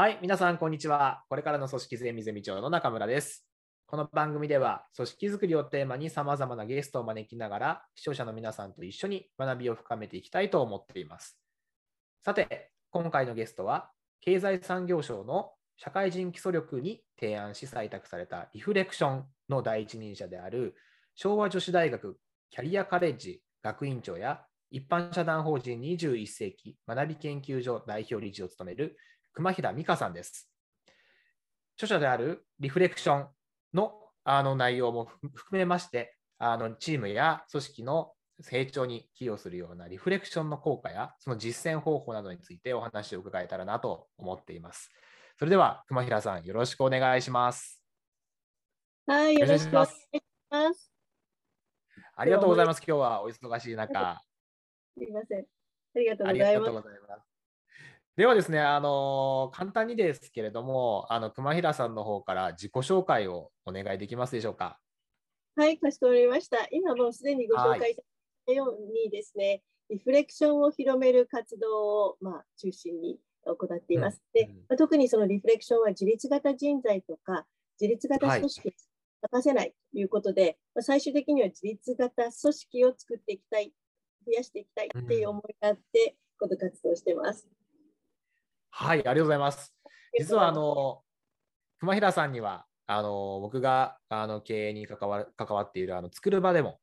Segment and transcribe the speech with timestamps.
[0.00, 1.24] はい、皆さん、こんにちは。
[1.28, 3.46] これからの組織ゼミゼミ長の中村です。
[3.84, 11.38] この番組では、組織づくりをテーマに様々なゲストを招きながら、視聴者の皆さんと一緒に学びを深めていきたいと思っています。
[12.24, 13.90] さて、今回のゲストは、
[14.22, 20.76] 経済産業省の社会人基礎力に提案し採択されたリフレクションの第一人者である、
[21.14, 28.96] 昭和女子大学キャリアカレッジ学院長や一般社団法人21世紀学び研究所代表理事を務める
[29.32, 30.50] 熊平美香さんです。
[31.76, 33.28] 著者であるリフレクション
[33.74, 38.12] のあの内容も含めまして、あのチームや組織の
[38.42, 44.90] 成長に寄与するようなリフレクションの効果やその実践方法などについてお話を伺えたらなと思っています。
[45.38, 47.82] それでは熊平さんよろしくお願いします。
[49.06, 49.92] はい、よろしくお願いし
[50.50, 50.92] ます。
[52.16, 52.82] ありがとうございます。
[52.86, 54.20] 今日はお忙しい中。
[54.96, 55.44] すみません。
[55.94, 57.29] ありがとうあございます
[58.20, 64.78] ではですね、あの簡単にですけれども、あの熊平さんの方から自己紹介をお願いできますでしょうか？
[65.56, 66.68] はい、かしこまりました。
[66.70, 67.96] 今もうすでにご紹介い
[68.46, 74.20] たようにですね、リフレクションを広める活動を、まあ、中心に行っています。
[74.34, 77.46] でうん、まあ特にそのリフレクションは自立型人材とか
[77.80, 78.74] 自立型組織に
[79.22, 83.72] 欠かせないということで、まあ、最終的には自立型組織を作っていきたい、
[84.26, 87.48] 増やしていきたいっていう思いがあって、この活動をしてます。
[88.70, 89.74] はい、ありがとうございます。
[90.18, 91.02] 実はあの
[91.78, 96.78] 熊平さんにはあの僕があの経営に関わ関わっているあの作る場でも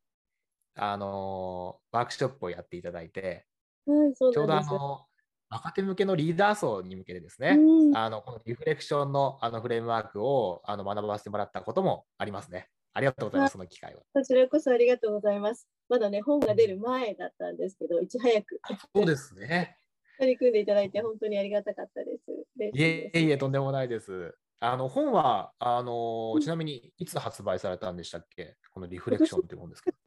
[0.75, 3.45] あのワークショップをやっていただいて、
[3.85, 4.53] はい、そうちょうど。
[4.53, 5.05] あの
[5.49, 12.67] 若手向けのリーダー層に向けてですね、うんあのこのリフレクションのあのフレームワークをあの学ばせてもらったこともありますね。
[12.93, 13.99] ありがとうございます、その機会を。
[14.13, 15.67] こちらこそありがとうございます。
[15.87, 18.59] まだね、本が出る前だったんですけど、いち早く
[18.93, 19.77] そうですね。
[20.17, 22.31] 取り組んでいただいて、本当にありがたかったです。
[22.73, 24.35] いえいえ、とんでもないです。
[24.59, 28.57] あの本はあのちなみにいつ発売されたんでしたっけ？
[28.71, 29.97] このリフレクションという本ですけど。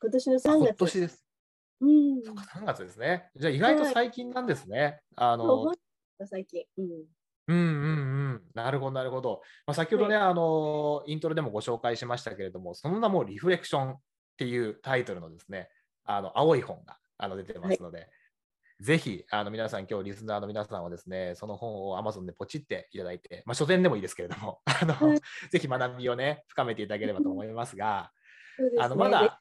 [0.00, 0.68] 今年のあ3月。
[0.68, 1.26] 今年です。
[1.80, 2.22] うん。
[2.22, 3.30] そっか、3月ですね。
[3.34, 5.00] じゃあ意外と最近なんですね。
[5.16, 5.72] あのそ
[6.20, 6.64] う最近。
[6.78, 6.86] うん。
[7.48, 8.42] うんうんうん。
[8.54, 9.42] なるほど、なるほど。
[9.66, 14.00] まあ、先ほどね、あの、イントロでもご紹介しましたけれども、その名もリフレクションっ
[14.36, 15.68] ていうタイトルのですね、
[16.04, 18.08] あの、青い本があの出てますので、
[18.82, 25.20] ぜひ、あの、皆さん、今日リスナーの皆さんはですね、その本を Amazon でポチっていただいて、まあ、書店でもいいですけれども、 あの、はい
[25.50, 28.12] ぜひ学びをね、深めていただければと思いますが、
[28.56, 29.40] すねあの、まだ、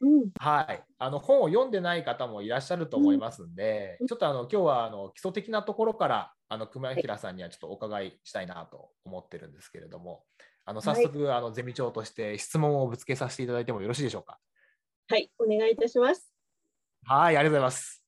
[0.00, 0.30] うん。
[0.38, 10.22] はい、あの本を読んでない方もいらっしゃると思いますんで、うんちょっとあの今日はあの基礎的なところからあの熊平さんにはちょっとお伺いしたいなと思ってるんですけれども、
[10.64, 14.38] あの早速、あのゼミ長として質問をぶつけさせていただいてもよろしいでしょうか？
[15.08, 16.30] はい、お願いいたします。
[17.04, 18.05] はい、ありがとうございます。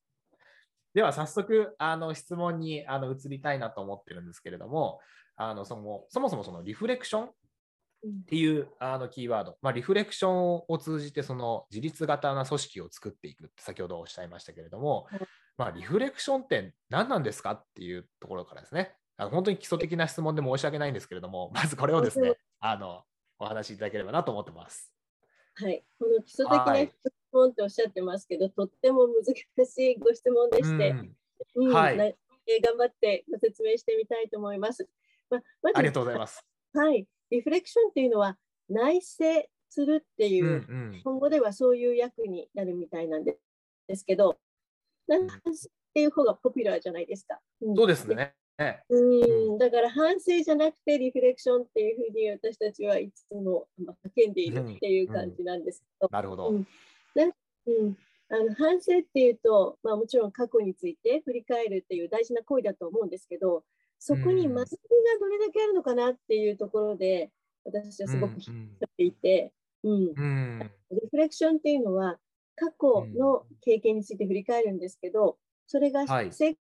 [0.93, 4.99] では早速あの質問にあの移りたいなと思ってるんですけれども、
[5.35, 7.31] あのそのそもそもそのリフレクションっ
[8.03, 15.19] うんていうあのキーワード、まあ、リフレクションを通じてその自立型な組織を作っていくって先ほどおっしゃいましたけれどもはい、
[15.57, 23.03] まあ、リフレクションって何なんですかっていうところからですね、あの本当に基礎的な質問で申し訳ないんですけれども、 まずこれをですね、あの
[23.37, 24.93] お話しいただければなと思ってます。
[25.55, 25.83] はい。
[25.99, 31.15] この基礎的なはい質問っておっしゃってますけど、とっても難しいご質問でして、うん
[31.55, 32.15] うんはい
[32.63, 34.87] 頑張ってご説明してみたいと思います。
[35.29, 36.43] ままずありがとうございます。
[36.73, 37.05] はい。
[37.29, 38.37] リフレクションっていうのは、
[38.69, 39.23] 内省
[39.69, 40.55] するっていう、うんう
[40.97, 43.37] ん今後ではそういう役になるみたいなんで
[43.87, 44.39] ですけど、
[45.07, 47.39] なんか反省っていう方がポピュラーじゃないですか。
[47.61, 48.07] うんそうです。
[48.07, 48.33] ね。
[48.89, 56.53] うん、だから反省じゃなくてリフレクションっていうふうに私たちはいつもまあ叫んでいるっていう感じなんですけど、なるほど。
[57.69, 57.85] うん。
[57.87, 57.97] うん、
[58.29, 63.63] あの反省っていうと、まあ、もちろん過去について振り返るっていう大事な行為だと思うんですけど、
[63.99, 67.31] そこにうん学びがどれだけあるのかなっていうところで、
[67.65, 69.53] 私はすごく引っっていて、
[69.83, 70.71] うん、うん。
[70.91, 72.17] リフレクションっていうのは、
[72.55, 76.57] 過去の経験について振り返るんですけど、それがはい成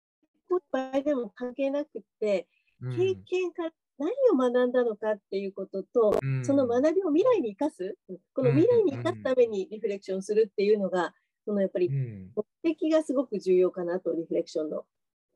[0.48, 2.48] 功場合でも関係なくって、
[2.80, 2.96] うん。
[2.96, 7.96] 経験から何を学んだのかっていうことと、うんその学びを未来に生かす、
[8.34, 11.14] この未来に生かすためにリフレクションするっていうのが、
[11.44, 14.84] そのやっぱりうん目的がすごく重要かなと、リフレクションの。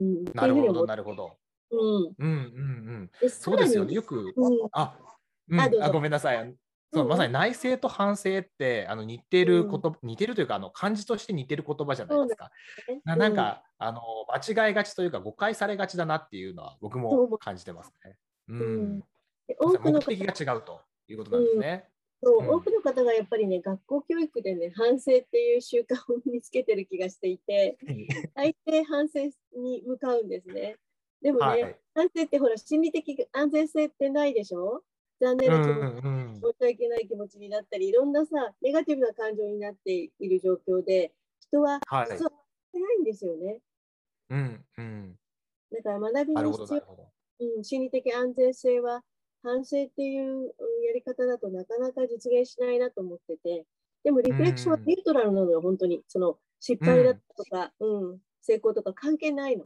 [0.01, 1.37] うん、なるほど、なるほど。
[1.71, 2.31] ううんうんうんう
[3.05, 3.11] ん。
[3.21, 3.95] でそうですよね。
[3.95, 4.97] よく、うんあ、
[5.49, 6.55] うん、ああごめんなさい。
[6.93, 12.51] そううんまさに内省と反省ってあの似てること、似てるというかあの漢字として似てる言葉じゃないですか。
[12.89, 14.01] ねななんか、あの
[14.33, 18.17] 間違いがちというか誤解されがちだなっていうのは僕も感じてますね。
[18.49, 19.01] ううんん。
[19.47, 21.89] で多く目の方的が違うということなんですね。
[22.23, 27.79] そううん多くの方がやっぱりね、学校教育でね、反省っていう習慣を身につけてる気がしていて、
[28.35, 29.21] 大抵反省
[29.57, 30.77] に向かうんですね。
[31.23, 34.83] でもね、はい安全ってほら、心理的安全性ってないでしょ？
[35.21, 42.33] 残念な気持ち、うんうん申し訳ない気持ちになったり、いろんなさ、ネガティブな感情になっている状況で、人ははい実は
[42.73, 43.61] ないんですよね。
[44.31, 45.17] うんうん。
[45.73, 47.13] だから学びなるの必要。
[47.41, 49.03] うん、心理的安全性は
[49.43, 50.47] 反省っていううん
[50.85, 53.67] やり方だとなかなか実現しないなと思ってて、
[54.05, 56.03] でもリフレクションはうんニュートラルなのよ、本当に。
[56.09, 57.21] その失敗だと
[57.51, 59.65] か、うん成功とか関係ないの。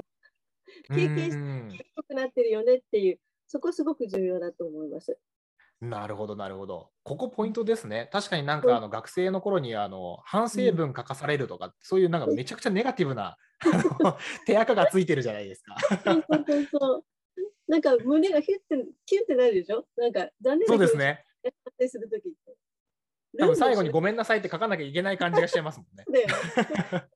[0.89, 5.19] 経験しうんて良くなってるよねっていう、そこすごく重要だと思います。
[5.81, 6.91] なるほど、なるほど。
[7.03, 8.09] ここポイントですね。
[8.13, 13.37] 確かになんかあの学生の頃にあの反省文書かされるとか、そういうなんかめちゃくちゃネガティブな
[14.47, 15.77] 手垢がついてるじゃないですか。
[16.05, 17.05] そうそうそう。
[17.69, 19.87] なんか胸がヒュッて、キュンってなるでしょ？
[19.97, 21.25] なんか残念なそうですね。
[21.43, 22.57] 気持ちに発生するときって。
[23.39, 26.05] 多分最後にごめんなさいって書かなきゃいけない感じがしちゃいますもんね。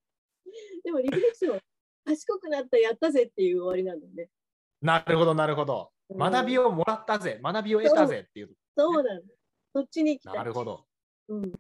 [0.85, 1.61] でもリフレクションは
[2.07, 4.31] 賢くなった、やったぜっていう終わりなんだよね。
[4.81, 5.91] なるほど、なるほど。
[6.09, 8.55] うん学びをもらったぜ、学びを得たぜっていう。
[8.77, 9.35] そうなんだ。
[9.75, 10.21] そっちに。
[10.25, 10.87] なるほど。
[11.29, 11.53] うん。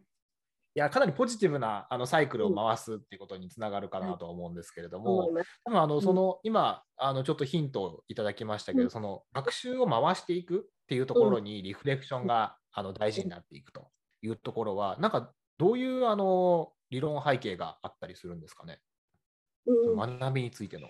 [0.76, 5.60] いや、かなりポジティブなあのサイクルを回すっていうことにつながるかなと思うんですけれども、思います。
[5.64, 8.90] 多分あのんその今あのちょっとヒントをいただきましたけど、うん。
[8.90, 13.88] その学習を回していくっていうところにリフレクションがあの大事になっていくと
[14.20, 18.78] いうところは、なんかどういうあの理論背景があったりするんですかね、
[19.64, 20.88] うん、学びについての。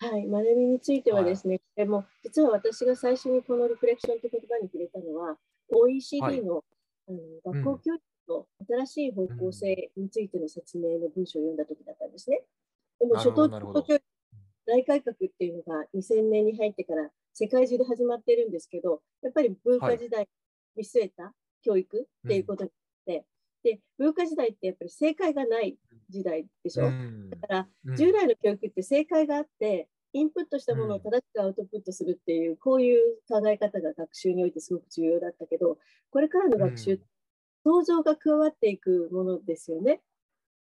[0.00, 5.36] はい、学びについてはですね、これも実は私が最初にこのリフレクションという言葉に触れたのは、はい
[5.70, 6.62] OECD の,、
[7.08, 7.18] あの
[7.52, 12.42] 学校教育の新しい方向性についての説明の文章を読んだ時だったんですね。
[13.00, 13.48] でも初等
[13.82, 14.04] 教育
[14.66, 20.26] 大改革っていうのが2000年に入ってから世界中で始まってるんですけど、やっぱり文化時代
[20.76, 22.70] 見据えた教育っていうことに
[23.06, 23.26] なって、
[23.62, 25.76] で文化時代ってやっぱり正解がない
[26.08, 26.86] 時代でしょ？
[26.86, 27.30] うん。
[27.30, 27.96] だからうん。
[27.96, 35.78] 従来の教育って正解があって、インプットしたものを正しくアウトプットするっていう、こういう考え方が学習においてすごく重要だったけど、
[36.10, 37.00] これからの学習、うん
[37.64, 40.02] 想像が加わっていくものですよね。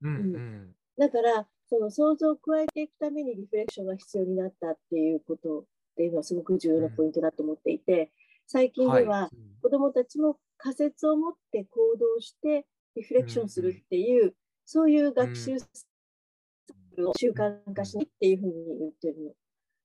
[0.02, 5.64] うんうんだから、その想像を加えていくためにリフレクションが必要になったっていうことっ
[5.98, 8.12] ていうのはすごく重要なポイントだと思っていて、
[8.48, 9.30] 最近では
[9.62, 12.66] 子どもたちも仮説を持って行動して
[12.96, 14.34] リフレクションするっていう、
[14.66, 19.32] そういう学習を習慣化しないっていうふうに言ってるの。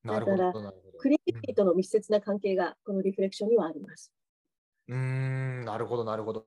[0.05, 0.75] だなるほど。
[0.99, 4.13] クリエイティビティとの密接な関係がこのリフレクションにはあります。
[4.89, 6.47] うーん、なるほど、なるほど。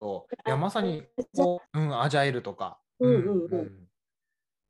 [0.00, 0.50] い。
[0.50, 1.04] や、まさに、
[1.36, 2.78] こううん、アジャイルとか。
[3.00, 3.88] うんうんうん。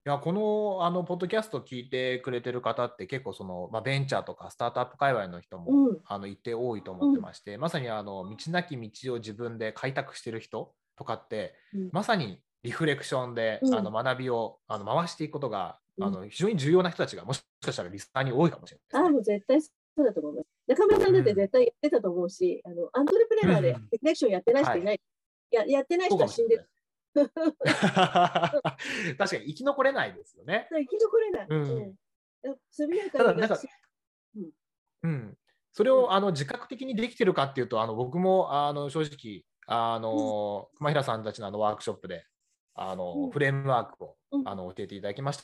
[0.07, 11.91] いや、この、あの、ポッドキャスト聞いてくれてる方って結構、その、まあ、ベンチャーとかスタートアップ界隈の人も、うん、あの、一定多いと思ってまして、まさに、あの、道なき道を自分で開拓してる人とかって、うん。
[11.93, 13.75] まさにリフレクションで、うん。
[13.75, 16.05] あの学びをあの回していくことが、うん。
[16.05, 20.47] あの非常に重要な人たちがもしかしたらリスナーに多いかもしれああ、ないね、もう絶対そうだと思います。
[20.69, 24.95] 中村さんだって絶対やってたと思うし、あのアントレプレナーでうんリフレクションやってない人いない。
[24.97, 24.99] い
[25.51, 26.69] ややってない人は死んでる。
[27.15, 30.69] 確かに生き残れないですよね。
[30.71, 31.47] 生き残れない。
[31.49, 31.63] うん。
[31.63, 31.97] うん。
[32.71, 33.69] 速やかただなんかに学習
[35.05, 35.39] うん、
[35.73, 42.27] それをあの自覚的にできてるかっていうと、あの僕もあの正直、あの熊平さんたちのあのワークショップで
[42.75, 43.31] あの、うん。
[43.31, 44.49] フレームワークをうん。
[44.49, 45.39] あの教えていただきまし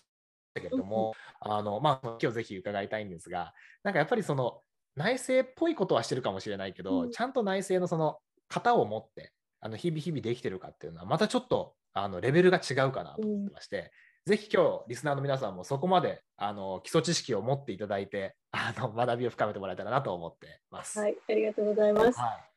[0.55, 4.61] たけれども、あのまあ、今日ぜひ伺いたいんですが、なんかやっぱりその
[4.97, 7.11] 内政っぽいことはしてるかもしれないけど、うん。
[7.11, 8.19] ちゃんと内政のその
[8.49, 9.33] 型を持って
[9.65, 13.93] あの日々日々できてるかっていうのは、またちょっとあのレベルが違うかなと思ってまして、
[14.27, 20.99] ぜひ今日リスナーの皆さんもそこまであの基礎知識を持っていただいてあの学びを深めてもらえたらなと思ってます。
[20.99, 22.21] はい、ありがとうございます。
[22.21, 22.55] はい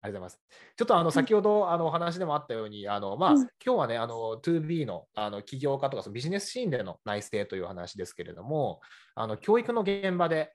[0.00, 0.40] ありがとうございます。
[0.76, 8.80] ちょっとあの先ほどあのお話でもあったように、あのまあ、うん今日はね、あの 2B のあの起業家とかそのビジネスシーンでの内政という話ですけれども、
[9.16, 10.52] あの教育の現場で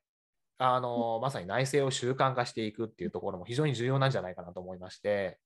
[0.57, 5.37] あのまさに内政を習慣化していくっていうところも非常に重要なんじゃないかなと思いまして、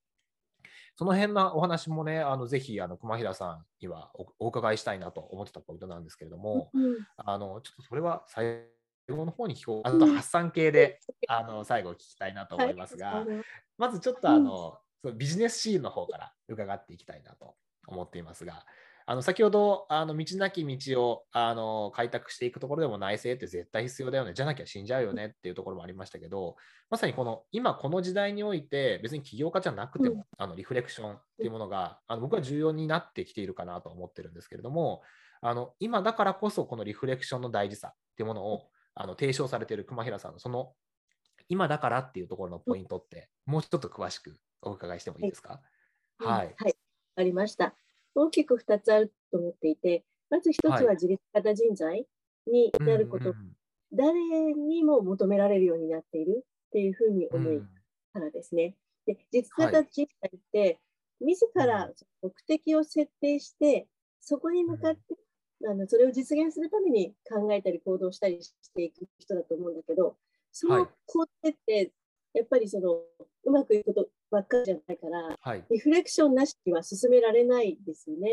[0.98, 8.63] その辺のお話もね、あのぜひあの熊平さんにはおお伺いしたいなと思ってたポイントなんですけれども、うんあのちょっとそれは最
[9.08, 9.88] 後の方に聞こう。
[9.88, 13.25] あと発散系で、あの最後聞きたいなと思いますが、はい
[13.77, 17.54] まずちょっとあの、そのビジネスシーンの方から伺っていきたいなと
[17.86, 18.66] 思っていますが、
[19.10, 26.58] あの先ほどあの道なき道をあの開拓していくところでも内政って絶対必要だよね、じゃなきゃ死んじゃうよねっていうところもありましたけど、
[26.90, 30.24] まさにこの今この時代において別に起業家じゃなくても、うん。
[30.38, 35.02] あのリフレクションっていうものがあの僕は重要になってきているかなと思ってるんですけれども、
[35.42, 40.74] あの今だからこそこのリフレクションの大事さっていうものをあの提唱されている熊平さんのその
[41.48, 45.62] 今だからっていうところのポイントって、もうちょっと詳しくお伺いしてもいいですか、
[46.20, 46.28] うん。
[46.28, 46.56] はい。
[46.58, 46.76] はい、
[47.16, 47.74] ありました。
[48.17, 52.05] 大きく2つあると思っていて、まず1つは自立型人材
[52.47, 53.57] になること、うんうん
[53.93, 54.13] 誰
[54.53, 57.59] にも求められるようになっているっていうふうに思い
[58.13, 58.75] からですね。
[59.05, 60.79] で実型人生って、
[61.21, 61.89] 自ら
[62.21, 63.88] 目的を設定して、
[64.19, 65.00] そこに向かって、
[65.65, 70.17] あのそれを実現するために考えたり行動したりしていく人だと思うんだけど、
[70.51, 71.91] その工程って
[72.38, 73.01] やっぱりその
[73.44, 78.32] うまくいくことばっかりじゃないから、はい、リフレクションなしには進められないですよね。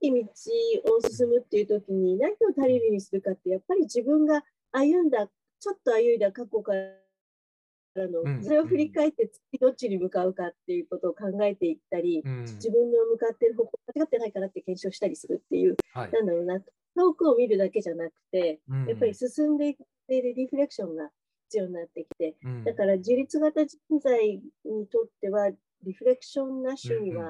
[0.00, 5.28] いい道を進むっていう時に何を足りるにするかってやっぱり自分が歩んだ
[5.60, 16.60] ちょっと歩いだ過去からの、それを振り返って次どっちに向かうかっていうことを考えていったり、うん、自分の向かってる方向間違ってないかなって検証したりするっていう、はい、なんだろうな。
[16.96, 21.10] 遠くを見るだけじゃなくて、うん、やっぱり進んでいくリフレクションが
[21.54, 25.50] 必要になってきて、うん、だから自立型人材にとっては
[25.84, 27.28] リフレクションなしには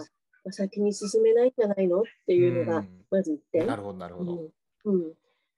[0.50, 3.66] 先に進めないんじゃないのっていうのがまず1点。
[3.66, 4.48] なるほどなるほど。
[4.84, 5.12] うん。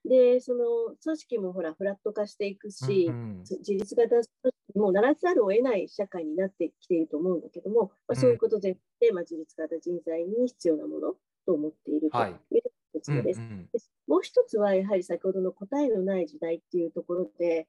[0.08, 12.62] で、その組織もほら、フラット化していくし、うんうん、自立型組織もならざるを得ない社会になってきていると思うんだけども、まあ、そういうことで、うん、まあ、自立型人材に必要なものと思っているという
[12.94, 13.40] 一つ目です。
[13.40, 13.68] はいうんうん、
[14.06, 17.66] もう一つは、やはり先ほどの答えのない時代っていうところで、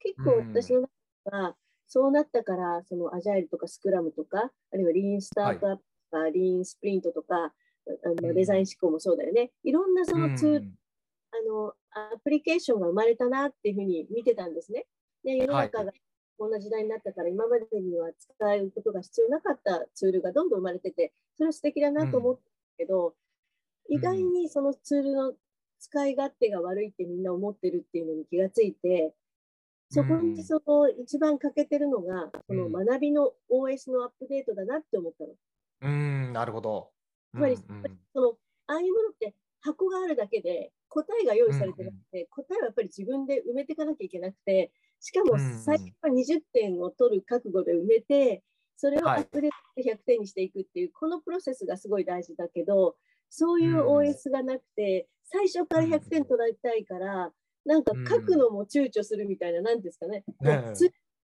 [0.00, 0.88] 結構私の中
[1.24, 7.52] では、そうなったから、そのアジャイルとかスクラムとか、あるいはリーンスタートアップとか、はい、リーンスプリントとか、
[8.04, 9.50] あのデザイン思考もそうだよね。
[9.64, 10.74] いろんなそのツール、うん、
[11.32, 11.74] あの
[12.14, 14.86] アプリケーションが生まれたなっていうふうに見てたんですね。
[15.24, 15.92] で世の中が
[16.38, 22.40] こんな時代になったから、今までには使うことが必要なかったツールがどんどん生まれてて、それは素敵だなと思った
[22.78, 23.14] けど、
[23.88, 25.34] うん、意外にそのツールの
[25.80, 29.12] 使い勝手が悪いってみんな思ってるっていうのに気がついて、
[29.90, 35.30] そこにその一番欠けてるのが、その学びの OS のアップデートだなって思ったの。
[35.82, 36.90] うん、なるほど。
[37.34, 48.44] つまり、そのああいうものって箱があるだけで答えが用意されてなくて、答えはやっぱり自分で埋めていかなきゃいけなくて、しかも最初は20点を取る覚悟で埋めて、
[48.76, 52.96] それをアップデートで100点にしていくっていう、このプロセスがすごい大事だけど、
[53.28, 57.32] そういう OS がなくて、最初から100点取られたいから、
[57.64, 60.24] なんか書くのも躊躇するみたいな、なんですかね、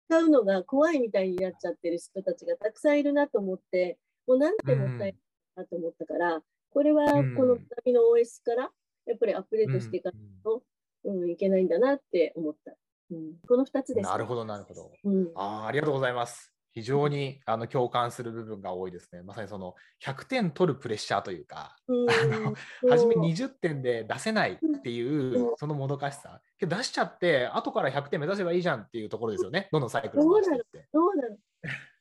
[0.08, 5.16] 使うのが怖いみたいになっちゃってる人たちがたくさんいるなと思って、もうなんてもったいない
[5.56, 8.70] なと思ったから、これはこの旅の OS から
[9.06, 10.62] やっぱりアップデートしていかないと、
[11.04, 12.72] うん、うん、いけないんだなって思った。
[13.10, 14.90] うん、この2つです、ね、なるほど、なるほど。
[15.04, 16.55] うん、あありがとうございます。
[16.76, 19.22] 非常にあの共感する部分が多いですね。
[19.22, 22.54] まさにその100点取るプレッシャーというか、うん、あの
[22.90, 26.42] 初め20点で出せないっていうそのもどかしさ。
[26.58, 29.70] けど出しちゃって後から100点目指せばいいじゃんっていうところですよね。
[29.72, 30.34] どのサイクルも。
[30.34, 30.64] そうなの。
[30.92, 31.36] そうなの。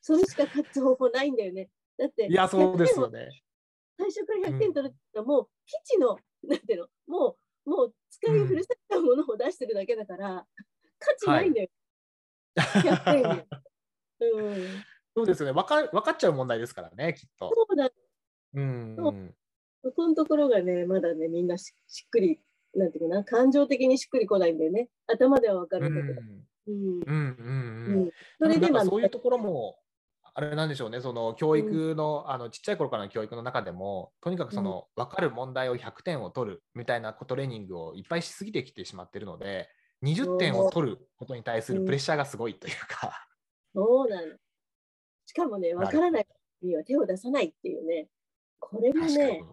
[0.02, 1.70] それしか勝つ方法ないんだよね。
[1.96, 3.30] だって、いや、そうですよね。
[3.98, 10.46] 最初から100点取るってもう基地の、なんていうの、もう、もう使い古されたものを出してるだけだから、
[10.98, 11.68] 価値ないんだよ。
[12.56, 13.46] はい、100点
[14.20, 14.54] うん、
[15.16, 15.82] そうですよね分か。
[15.92, 17.50] 分かっちゃう問題ですからね、きっと。
[17.54, 17.90] そうだ。
[18.54, 19.34] うん。
[19.82, 21.72] そこのところがね、まだね、みんなし
[22.06, 22.40] っくり、
[22.74, 24.88] なんていうかな、感情的にしっくりこないんだよね。
[25.06, 26.20] 頭では分かるんだけど。
[26.68, 26.74] うん。
[26.74, 27.06] うん。
[27.06, 27.94] うん。
[27.94, 28.10] うん。
[28.40, 29.78] それで、まあ、そういうところも、
[30.34, 39.70] あれなんでしょうね、その教育の、うん、あのちっちゃい頃からの教育の中でも、とにかくその、分かる問題を100点を取るみたいなトレーニングをいっぱいしすぎてきてしまっているので、
[40.02, 43.26] 20点を取ることに対するプレッシャーがすごいというか。
[43.76, 44.32] そうなの。
[45.26, 46.26] しかもね、分からない
[46.62, 48.08] には手を出さないっていうね、
[48.58, 49.44] これもね、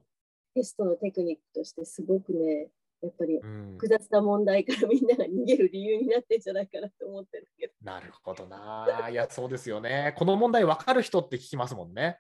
[0.56, 2.70] テストのテクニックとしてすごくね、
[3.02, 3.42] やっぱり
[3.74, 7.74] 複雑な問題からみんなが逃げる理由になってんじゃないかなと思ってるけど。
[7.82, 9.10] なるほどな。
[9.12, 10.16] いや、そうですよね。
[10.18, 12.20] この問題分かる人って聞きますもんね。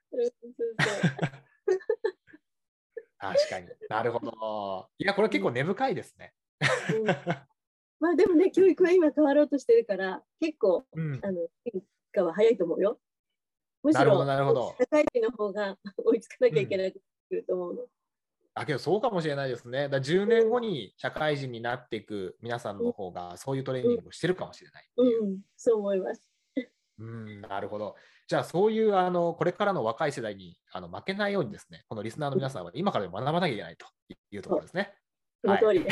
[3.18, 3.70] 確かに。
[3.88, 4.90] なるほど。
[4.98, 6.34] いや、これ結構根深いですね。
[6.94, 11.48] うん、まあでもね、教育は今変わろうとしてるから、結構、うん、あの
[12.14, 13.00] 変化は早いと思うよ。
[13.84, 17.00] むしろ、社会人の方が 追いつかなきゃいけないと
[17.50, 17.86] 思うの。
[18.56, 19.90] だけどそうかもしれないですね。
[19.90, 26.30] だ10年後に社会人になっていく皆さんの方がそういうトレーニングをしてるかもしれないうん、うん、そう思います。
[27.00, 27.96] うん、なるほど。
[28.28, 33.88] じゃあそういうあのこれからの若い世代にあの負けないようにですね、このリスナーの皆さんは今から学ばなきゃいけないと
[34.32, 34.94] いうところですね。
[35.44, 35.86] はい、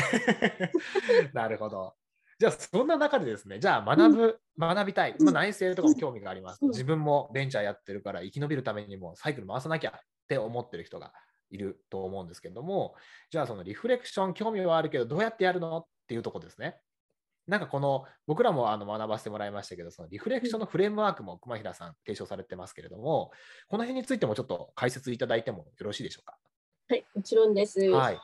[1.34, 1.96] なるほど。
[2.42, 6.66] じゃあそんな中でですね、じゃあ学ぶ、うん、学びたい、まあ、内政とかも興味があります。
[6.66, 11.14] 自分もベンチャーやってるから生き延びるためにもサイクル回さなきゃって思ってる人が
[11.52, 12.96] いると思うんですけども、
[13.30, 16.78] じゃあそのリフレクション、興味はあるけど、どうやってやるのっていうとこですね。
[17.46, 23.30] なんかこの僕らもあの学ばせてもらいましたけど、そのリフレクションのフレームワークも熊平さん提唱されてますけれども、
[23.68, 26.40] この辺についてもちょっと解説いただいてもよろしいでしょうか？
[26.90, 27.80] はい、もちろんです。
[27.92, 28.20] はい、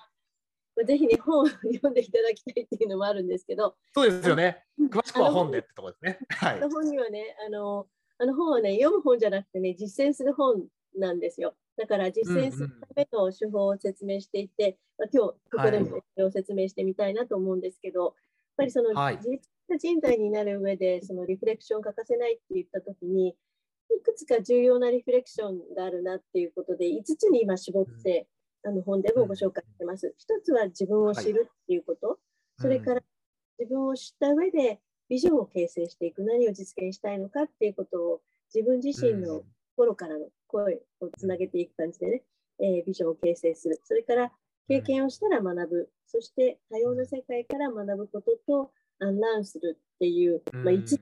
[0.85, 4.63] ぜひね、本を 読んでいただきたいっていうのもあるんですけど、そうですよね。
[4.79, 6.19] 詳しくは本でってところですね。
[6.29, 6.61] はい。
[6.69, 7.87] 本にはね、あの、
[8.19, 11.55] あの本はね、読む本じゃなくてね、実践する本なんですよ。
[11.77, 18.13] だから実践するための手法を説明していて、まあ、今日ここでもそれを説明してみたいなと思うんですけど、やっ
[18.57, 28.27] ぱりその自立人材になる上で、そのリフレクション欠かせないって言ったときに、いくつか重要なリフレクションがあるなっていうことで、5つに今絞って、
[28.63, 30.13] あの本でもご紹介してます。
[30.17, 32.19] 一つは自分を知るっていうこと、
[32.59, 33.01] それから
[33.59, 38.21] 自分を知った上でビジョンを形成していく、何を実現したいのかっていうことを
[38.53, 39.43] 自分自身の
[39.75, 42.23] 心からの声をつなげていく感じでね、
[42.59, 43.79] えー、ビジョンを形成する。
[43.83, 44.31] それから
[44.67, 45.89] 経験をしたら学ぶ。
[46.07, 50.99] そして多様な世界から学ぶこととアンランするっていう、まあ、5つ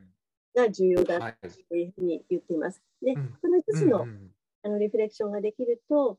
[0.56, 1.36] が重要だ
[1.70, 2.82] というふうに言っています。
[3.02, 4.08] で、この5つの
[4.64, 6.18] あのリフレクションができると、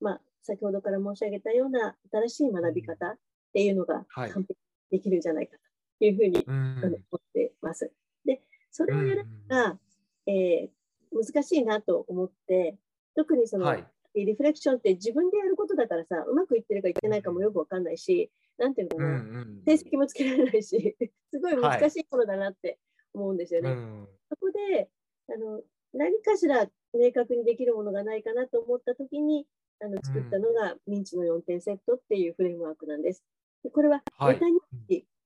[0.00, 3.16] まあ、先ほどから申し上げたような新しい学び方っ
[3.52, 4.56] ていうのが完璧
[4.90, 5.56] できるんじゃないか
[5.98, 7.92] というふうに思っています。
[8.24, 9.78] で、それをやるのが、
[10.26, 10.70] えー、
[11.12, 12.76] 難しいなと思って、
[13.14, 20.96] 特にその、はい、リフレクションって自分でやることだからさ、うまくいってるかいってないかもよくわかんないし、なんていうのかな、うんうん、成績もつけられないし、
[21.30, 22.78] すごい難しいものだなって
[23.14, 23.70] 思うんですよね。
[23.70, 24.90] はいうん、そこで
[25.28, 25.62] あの
[25.94, 29.46] 何かしら明確にできるものがないかなと思ったときに
[29.82, 33.22] あの作ったのが、ミンチの4点セットっていうフレームワークなんです。
[33.64, 34.60] でこれは、ネタに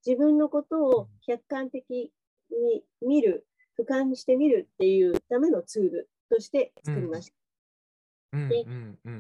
[0.07, 2.13] 自分のことを客観的
[2.51, 3.47] に見る
[3.79, 7.35] 俯瞰してみるっていうためのツールとして作りました。
[8.33, 8.65] うん、で、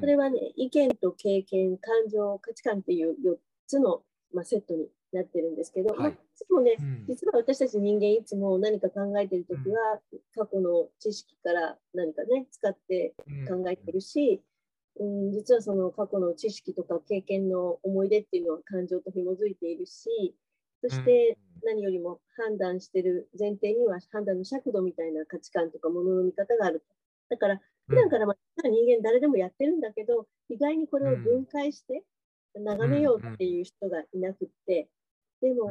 [0.00, 4.02] それはね、意見と経験、感情、価値観っていう4つの、
[4.33, 10.00] まあ、セットになってるんですけど、はい、まあ、いつもね、うん、実は私たち人間いつも何か考えてるときは、
[10.35, 13.14] 過去の知識から何かね、使って
[13.49, 14.43] 考えてるし、
[14.99, 20.35] うん、実はその過去の知識とか経験の思い出っていうのは感情と紐づいているし、
[20.83, 26.83] そして何よりも判断してる前提には判断の尺度みたいな価値観とかものの見方がある。
[27.29, 32.05] だから普段からまあ人間誰でもやってるんだけど、意外にこれを分解して
[32.55, 34.88] 眺めようっていう人がいなくって、
[35.42, 35.70] でも、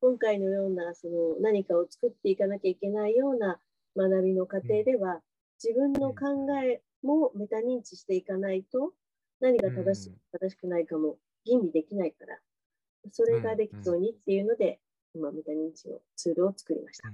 [0.00, 3.58] 今回のようなその何かを作っていかなきゃいけないような
[3.96, 5.20] 学びの過程では、
[5.62, 8.92] 自分の考えもメタ認知していかないと、
[9.40, 12.38] 何が正しい、正しくないかも吟味できないから、
[13.12, 14.80] それができそうにっていうので、
[15.14, 17.12] 今、メタ認知のツールを作りました。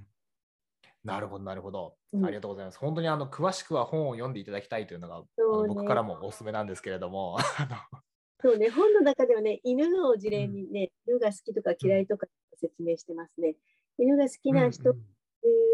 [1.04, 1.94] なるほど、なるほど。
[2.22, 2.78] ありがとうございます。
[2.78, 5.24] 本当にあの詳しくは本を読んでいただきたいというのが、ね、
[5.68, 7.38] 僕からもおすすめなんですけれども。
[8.42, 13.56] そうね、本の中ではね、犬の事例にね、犬が好きとか嫌いとか説明してますね。
[13.98, 14.94] 犬が好きな人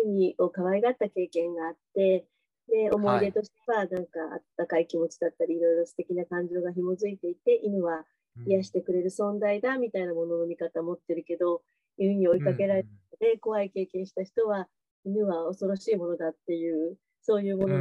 [0.06, 2.26] に、を可愛がった経験があって、
[2.68, 8.04] で思い出としては、なんかあったかい気持ちだったり、いろいろ素敵な感情が紐づいていて、犬は
[8.46, 11.62] 癒してくれる存在だみたいなものの見方を持ってるけど、
[11.98, 12.84] 犬に追いかけられ
[13.18, 14.68] て、怖い経験した人は、
[15.04, 17.78] 犬は恐ろしいものだっていう、そういうものを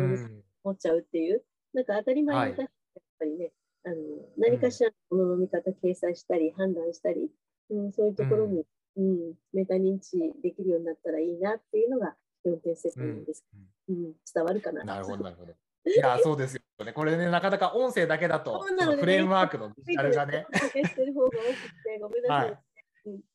[0.63, 1.43] 持っちゃうっていう、
[1.73, 2.69] なんか当たり前のやっ
[3.19, 3.51] ぱりね、
[3.83, 3.95] あの
[4.37, 7.29] 何かしらのものの見方掲載したり、判断したり、
[7.69, 8.63] うん、そういうところに、
[8.97, 14.83] うん、メタ認知できるようになったらいいなっていうのが4点セットなんです、うん、うん、伝わるかな。
[14.83, 15.51] なるほど、なるほど。
[15.51, 16.93] いや、そうですよね。
[16.93, 20.45] これね、なかなか音声だけだと、ね、フレームワークのデジタルがね。
[20.53, 21.37] してる方が多く
[21.83, 22.49] て、ごめんなさい。
[22.49, 22.59] はい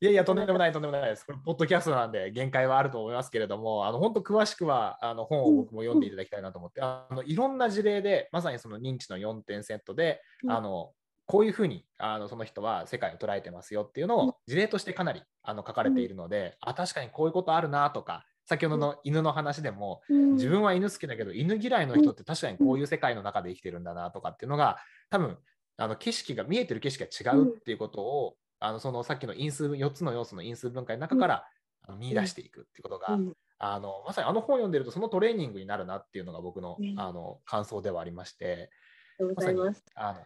[0.00, 1.24] いやいや、とんでもない、とんでもないです。
[1.24, 10.90] これ、ポッドキャストなんで、限界はあると思いますけれども、あの本当、詳しくはあの本を僕も読んでいただきたいなと思って、あのいろんな事例で、まさにその認知の4点セットで、あの
[11.26, 25.38] こういうふうにあのその人は世界を捉えてますよっていうのを事例としてかなりあの書かれているので、あ確かにこういうことあるなとか、先ほどの犬の話でも、自分は犬好きだけど犬嫌いの人って確かにこういう世界の中で生きてるんだなとかっていうのが多分
[25.76, 31.44] あの景色が見えてる景色が違うっていうことを、あのそのさっきの因数4つの要素の因数分解の中から
[31.86, 33.20] あの見出していくっていうことが、
[33.60, 38.70] あのまさにあの本を読んでるとそのトレーニングになるなっていうのが僕の,、あの感想ではありまして。
[39.36, 39.60] まさに
[39.94, 40.18] あの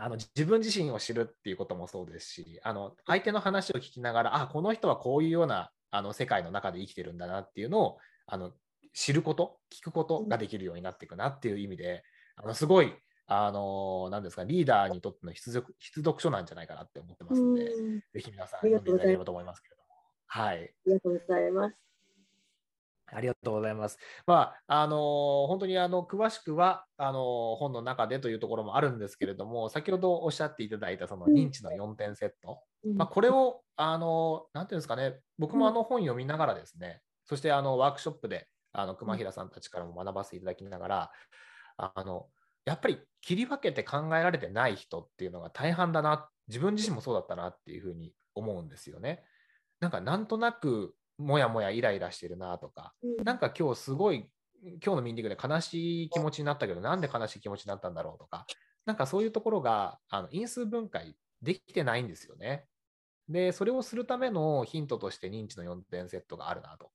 [0.00, 8.52] あの自分自身を知るっていうこともそうですしあの相手の話を聞きながらあこの人はこういうようなあの世界の中で生きてるんだなっていうのをあの
[8.92, 12.02] 知ること聞くことができるようになっていくなっていう意味で
[12.36, 12.92] あのすごい
[13.26, 17.70] あの何ですかリーダーにとっての必読必読書なんじゃないかなって思ってますので、
[18.14, 19.88] ぜひ皆さん読んでいただければと思いますけれども。
[20.26, 20.56] はい。
[20.56, 21.76] ありがとうございます。
[23.10, 23.98] ありがとうございます。
[24.26, 41.12] まあ、あの本当にあの詳しくはあの本の中でというところもあるんですけれども、先ほどおっしゃっていただいたその認知の4点セット、うん、まあ、これをあのなんていうんですかね、僕もあの本読みながらですね、そしてあのワークショップであの熊平さんたちからも学ばせていただきながら、
[41.76, 42.26] あの
[42.66, 49.22] やっぱり切り分けて考えられてない人っていうのが大半だなっ自分自身もそうだったなっていうふうに思うんですよね。
[49.80, 53.24] なんかなんとなくもやもやイライラしてるなとか、うん。
[53.24, 54.28] なんか今日すごい
[54.62, 58.44] 今日のミーティングで悲しい気持ちになったけどなんで悲しい気持ちになったんだろうとか
[58.86, 62.64] なんかそういうところがあの因数分解できてないんですよね。
[63.28, 66.90] でそれをするためのヒントとして認知の4点セットがあるなと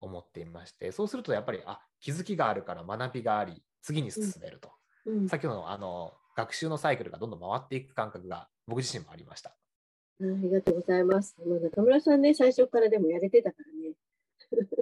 [0.00, 9.50] 思っていましてそうするとやっぱりあ気づきがあるから学びがあり次に進めると、うん先ほどのあの学習のサイクルがどんどん回っていく感覚が僕自身もありました。
[9.50, 9.54] あ
[10.20, 11.36] りがとうございます。
[11.46, 13.94] まあ中村さんね、最初からでもやれてたからね。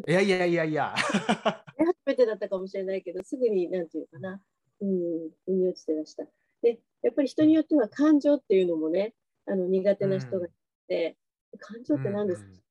[0.09, 0.95] いやいやいやいや。
[1.77, 4.41] 初めてだったかもしれないけど、すぐに、なんていうかな、
[4.81, 6.25] うん、腑に落ちてらした。
[6.61, 9.15] で、やっぱり人によっては感情っていうのもね、
[9.47, 10.51] あの苦手な人がい
[10.93, 11.17] て、
[11.59, 12.63] 感情って何ですか、うんうん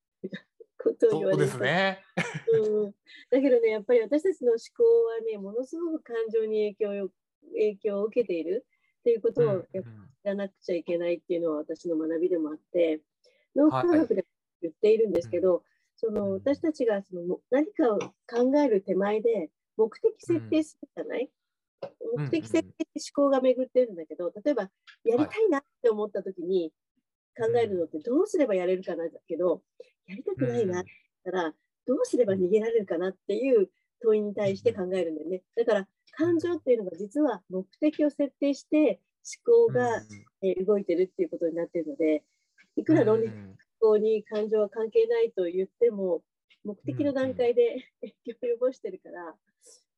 [0.83, 1.99] ことを言われるね。
[2.53, 2.91] うん、
[3.29, 7.09] だけどね、やっぱり私たちの思考はね、ものすごく感情に影響を
[7.53, 8.65] 影響を受けている
[8.99, 13.01] っていうことをやっぱり知らなくちゃいけないっていうのは私の学びでもあって、
[13.55, 14.25] 脳科学で
[14.61, 15.63] 言っているんですけど、
[15.95, 21.29] その私たちがそのも何かを考える手前で目的設定するじゃない、
[22.15, 22.23] うん。
[22.23, 24.63] 目的設定思考が巡ってるんだけど、例えば
[25.03, 26.71] やりたいなって思った時に
[27.37, 29.61] 考えるのってどうすればやれるかなだけど、
[30.07, 30.91] やりたくないなって
[31.25, 31.53] 言ったら、
[31.87, 33.69] どうすれば逃げられるかなっていう
[34.01, 35.41] 問いに対して考えるんだよね。
[35.55, 38.99] だから感情っていうのが実は目的を設定して
[39.45, 40.01] 思考が、
[40.41, 42.23] えー動いてるっていうことになっているので、
[42.75, 46.21] いくら論理うん思考に感情は関係ないと言っても、
[46.63, 49.35] 目的の段階で影響を及ぼしてるから、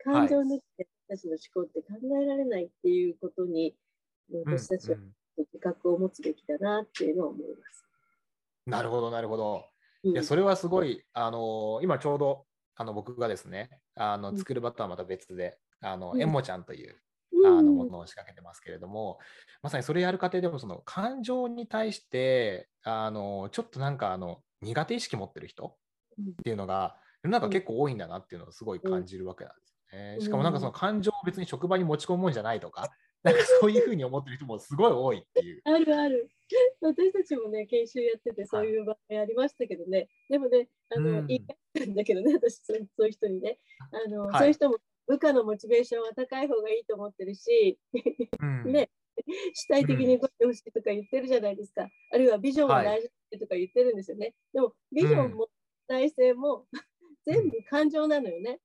[0.03, 3.75] 感情抜きで私たちの思考って考えられないっていうことに、
[4.45, 4.97] 私たちは
[5.37, 7.85] うん自覚を持つべきだなっていうのは思います。
[8.65, 9.65] なるほど、なるほど。
[10.03, 10.11] うん。
[10.11, 14.37] いや、それはすごい、あの今ちょうどあの僕がですね、あのうん。
[14.37, 16.21] 作る場とはまた別で、あのうん。
[16.21, 16.95] エモちゃんという
[17.31, 17.57] うん。
[17.59, 19.19] あのものを仕掛けてますけれども、
[19.61, 25.75] まさにそれやる過程でもその感情に対してあのちょっとなんかあの苦手意識持ってる人
[26.17, 26.25] うん。
[26.25, 30.17] っていうのが世の中結構多いんだなっていうのをすごい感じるわけなんですよね。
[30.21, 32.91] しかもなんかその感情を別に職場に持ち込むもんじゃないとか、
[33.23, 35.61] なんかそういうふうに思ってる人もすごい多いっていう。
[35.63, 36.29] あるある。
[36.81, 40.09] 私たちもね、研修やってて、そういう場合ありましたけどね。
[40.29, 43.57] でもね、あの、うん言いたいんだけどね、 私そう、いう人にね。
[43.91, 47.79] あの、はいそういう人も部下のモチベーションは高い方がいいと思ってるし、
[48.41, 48.89] うんね、
[49.53, 51.89] 主体的に動いてほしいとか言ってるじゃないですか。
[52.11, 54.33] あるいはビジョンは大事だとか言ってるんですよね。
[54.53, 55.49] でも、ビジョンも
[55.87, 56.67] 体制も
[57.25, 58.59] 全部感情なのよね。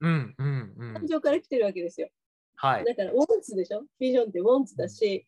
[0.00, 2.08] うんうんうん感情から来てるわけですよ。
[2.56, 2.84] はい。
[2.84, 3.84] だから、ウォンツでしょ？
[3.98, 5.26] ビジョンってウォンツだし、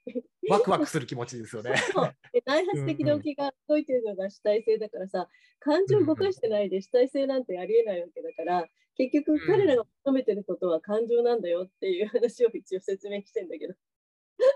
[0.49, 1.75] ワクワクする気持ちですよね。
[1.93, 13.75] そうで内発的動機が動いてるのが主体性だからさ、感情を動かしてないで主体性なんてありえないわけだから、結局彼らが求めてることは感情なんだよっていう話を一応説明してんだけど。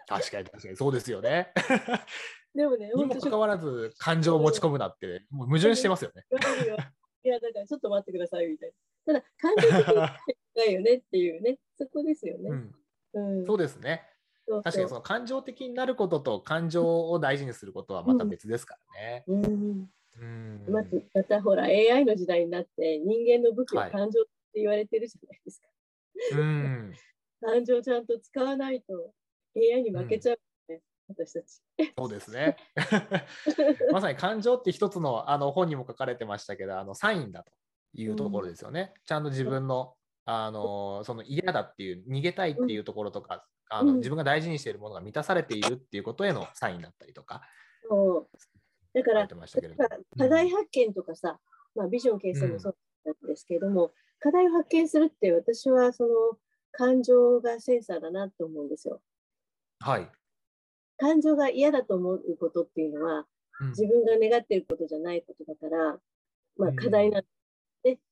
[0.07, 1.53] 確かに確かにそうですよね。
[2.55, 6.25] でもね、 にもかかわらず感情を持ち込むなって、もう矛盾してますよね。
[7.23, 8.73] いや、だからちょっと待ってくださいみたい
[9.07, 9.15] な。
[9.15, 12.51] ただ、感情的にないよねっていうね、そこですよね。
[13.15, 14.03] うん、うん、そうですね。
[14.47, 19.25] そう確かにその感情的になることと感情を大事にすることはまた別ですからね。
[19.27, 25.69] うんうんまずまたほら AI の時代になって人間の武器ははい感情って言われてるじゃないですか。
[26.39, 26.95] うん
[27.41, 29.15] 感情ちゃんと使わないと
[29.57, 30.39] AI に負けちゃう
[30.69, 31.63] ね、私たち。
[31.97, 32.57] そうですね。
[33.93, 37.53] まさに感情って一つのあの本にも書かれてましたけど、あのサインだと
[37.95, 38.93] いうところですよね。
[39.07, 39.95] ちゃんと自分の
[40.33, 43.97] あのその嫌だっていう、逃げたいっていうところとか、あのうん。
[43.97, 47.43] 自分が大事にしているものが満たされているっていうことへのサインだったりとか、
[47.89, 48.39] そう。
[48.93, 49.29] だから
[50.19, 51.39] 課題発見とかさ、
[51.75, 56.11] まあ、ビジョン形成もそうなんですけれども、課題を発見するって私はその
[56.73, 59.01] 感情がセンサーだなと思うんですよ。
[59.81, 60.11] はい。
[60.99, 63.27] 感情が嫌だと思うことっていうのは
[63.61, 63.69] うん。
[63.71, 65.99] 自分が願っていることじゃないことだから、
[66.57, 66.77] まあ、うん。
[66.77, 67.29] 課題なんで、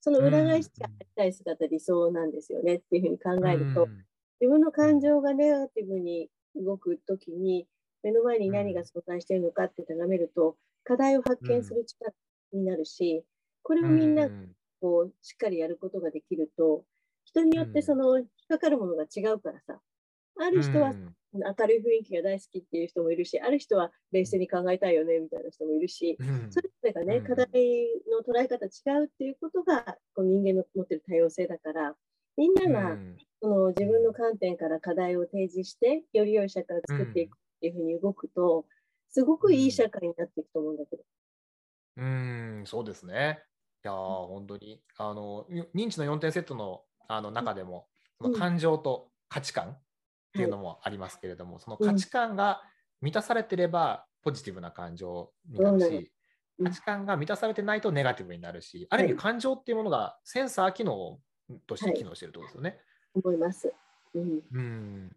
[0.00, 4.04] その裏返しうんがありたい姿、理想なんですよねっていうふうに考えると、うん。
[4.40, 7.66] 自分の感情がネガティブに動くときに、
[8.02, 12.14] 目の前に何が存在しているのかって眺めると、課題を発見する力
[12.52, 13.24] になるし、
[13.62, 14.54] これをみんなうん。
[14.80, 16.84] こうしっかりやることができると、
[17.24, 19.80] 人によってその引っかかるものが違うからさ、
[20.38, 21.14] ある人はうん。
[21.32, 26.28] 明るい雰囲気が大好きっていう人もいるし、ある人は冷静に考えたいよねみたいな人もいるし、うん。
[26.48, 27.22] それぞれがね、うん。
[27.22, 27.46] 課題
[28.10, 31.96] の捉え方違うっていうことがこう人間の持ってる多様性だから、
[32.36, 33.18] みんながうん。
[33.42, 38.66] その自分の観点から課題を提示して、より良い社会を作っていくっていうふうに動くと、
[39.10, 41.04] すごくいい社会になっていくと思うんだけど。
[41.96, 43.44] うーん、そうですね。
[43.84, 49.80] いやー、本当に、あの、認知の4点セットのあの中でも、その感情と価値観
[50.28, 52.62] っていうのもありますけれども、その価値観が
[53.00, 56.06] 満たされてれば、ポジティブな感情になるし、そうん
[56.60, 61.20] 価値観が満たされてないとネガティブになるし、ある意味感情っていうものがセンサー機能
[61.68, 62.80] として機能してるってことですよね。
[63.14, 63.72] 思います。
[64.14, 64.42] うん。
[64.52, 65.16] うん。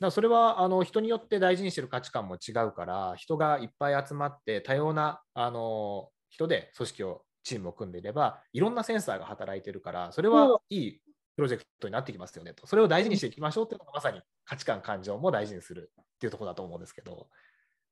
[0.00, 11.00] だそれはあの人によって大事にしてる価値観も違うから、人がいっぱい集まって多様なあの人で組織を、チームを組んでいれば、いろんなセンサーが働いてるから、それはいい
[11.38, 12.66] プロジェクトになってきますよねと。
[12.66, 17.28] それを大事にしていきましょうっていうのがまさに価値観、感情も大事にするっていうところだと思うんですけど、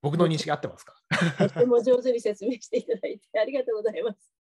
[0.03, 0.97] 僕の認識合ってますか？
[1.39, 4.35] とても上手に説明していただいてありがとうございます。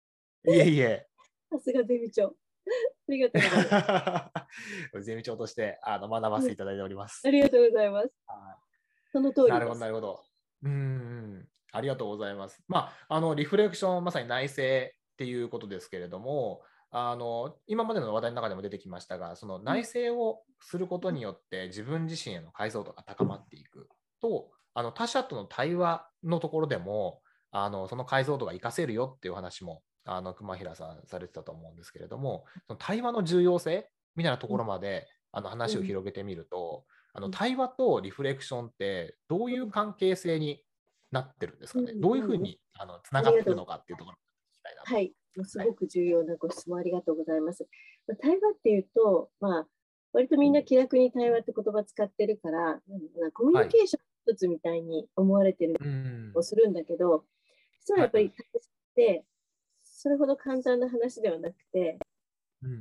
[0.49, 1.07] いえいえ。
[1.53, 2.27] さすがゼミ長。
[2.27, 2.31] あ
[3.07, 4.33] りがとうございま
[4.92, 5.03] す。
[5.05, 7.23] ゼミ長としてあの学ばせていただいております。
[7.25, 8.11] ありがとうございます。
[8.27, 8.66] はい
[9.12, 9.81] その通りなるほど、です。
[9.83, 10.21] なるほど。
[10.64, 12.61] うんうん、ありがとうございます。
[12.66, 16.61] まあ、あのリフレクション、まさに内省っていうことですけれども、
[16.99, 23.91] あの今までの話題の中でも出てきましたが、その内省をすることによって自分自身への解像度が高まっていく
[24.23, 40.63] と、あの他者との対話のところでも、あのその解像度が活かせるよっていう話も、あの熊平さんされてたと思うんですけれども、その対話の重要性みたいなところまで、あの話を広げてみると、あのうん対話とリフレクションってどういう関係性に
[41.13, 44.19] なってるんですかね、うんどういうふうにあのつながってるのかっていうところを
[44.51, 44.95] 聞きたいなと。
[44.95, 45.13] はい。
[45.44, 47.66] すごく重要なご質問ありがとうございます。
[48.07, 49.66] まあ対話っていうと、まあ、
[50.12, 53.31] 割とみんな気楽に対話って言葉使ってるから、なん。
[53.33, 56.33] コミュニケーション一つみたいに思われてるうん。
[56.35, 57.25] をするんだけど、
[57.81, 58.62] 実はやっぱり対話っ
[58.94, 59.25] て、
[59.83, 61.99] それほど簡単な話ではなくて、
[62.62, 62.81] うんうん。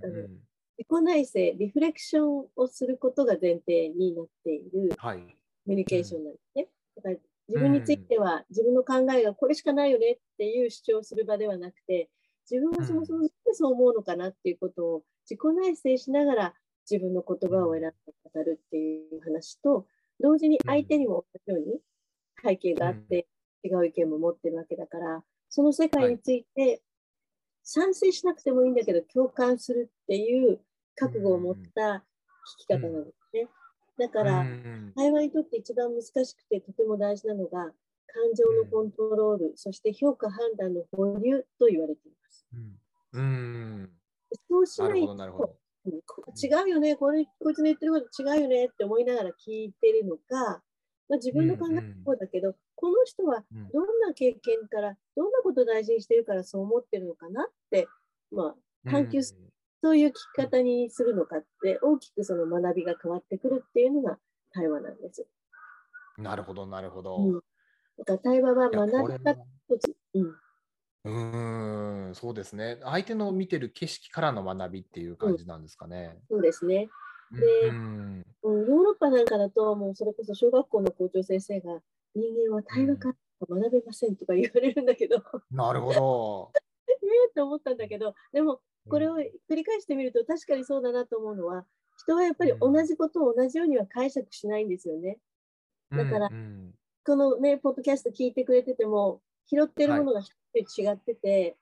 [0.77, 5.19] 自己内省、リフレクションをすることが前提になっているはい。
[5.19, 5.23] コ
[5.67, 6.67] ミュニケーションなんですね。
[6.95, 7.15] だから
[7.47, 12.09] 自分については自分の考えがこれしかないよねっていう主張をする場ではなくて、
[12.49, 16.53] 自分はそもそもなんでそう思うのかなっていうことを自己内省しながら
[16.89, 17.93] 自分の言葉を選んで
[18.33, 19.87] 語るっていう話と、
[20.19, 21.79] 同時に相手にも同じように
[22.43, 23.27] 背景があって
[23.63, 26.81] 違う意見も持ってるわけだから、その世界について
[27.63, 30.59] 賛成しなくてもいいんだけど共感するっていう
[30.95, 32.03] 覚悟を持った
[32.59, 33.47] 聞き方なんですね。
[33.97, 34.93] だから、うん。
[34.95, 37.71] 対話にとって一番難しくてとても大事なのが
[38.15, 42.47] 感情のコントロール、そして評価判断の保留と言われています。
[42.53, 42.79] うん。
[43.11, 43.89] うん。
[44.49, 45.33] そうしないなるほど、なる
[46.07, 50.63] ほと違うよねこれ、こいつの言ってること違うよねって思いながら聞いてるのか、
[51.09, 53.69] まあ、自分の考えもそうだけど、この人はうん。
[53.73, 57.89] どんな経験から、どんなことを大事にしてるからそう思ってるのかなって、
[58.31, 59.35] まあ、探求す
[59.83, 64.17] そういう聞き方にするのかって、大きくその学びが変わってくるっていうのが
[64.51, 65.21] 対話なんです。
[65.21, 65.27] うん
[66.17, 67.17] なるほど、なるほど。
[67.17, 67.41] うん、
[67.97, 69.37] だから対話は学び方。
[70.13, 70.35] うん
[71.05, 72.79] うーん、そうですね。
[72.81, 76.17] 相手の見てる景色からの学びっていう感じなんですかね。
[76.29, 76.89] そうですね、
[77.31, 78.65] でうんうん。
[78.67, 81.79] ヨーロッパなんかだと、もうそれこそ小学校の校長先生が、
[82.15, 83.15] 人間は対話から
[83.59, 86.51] 学べませんとか言われるんだけど、なるほど。
[86.89, 89.17] ええって思ったんだけど、でもこれを
[89.49, 91.65] 繰り返してみると、確かにそうだなと思うのは、
[91.97, 95.19] 人はやっぱり同じことを同じようには解釈しないんですよね。
[95.91, 96.73] だからうん
[97.05, 101.55] このね、ポッドキャスト聞いてくれてても、拾ってるものが一人違ってて、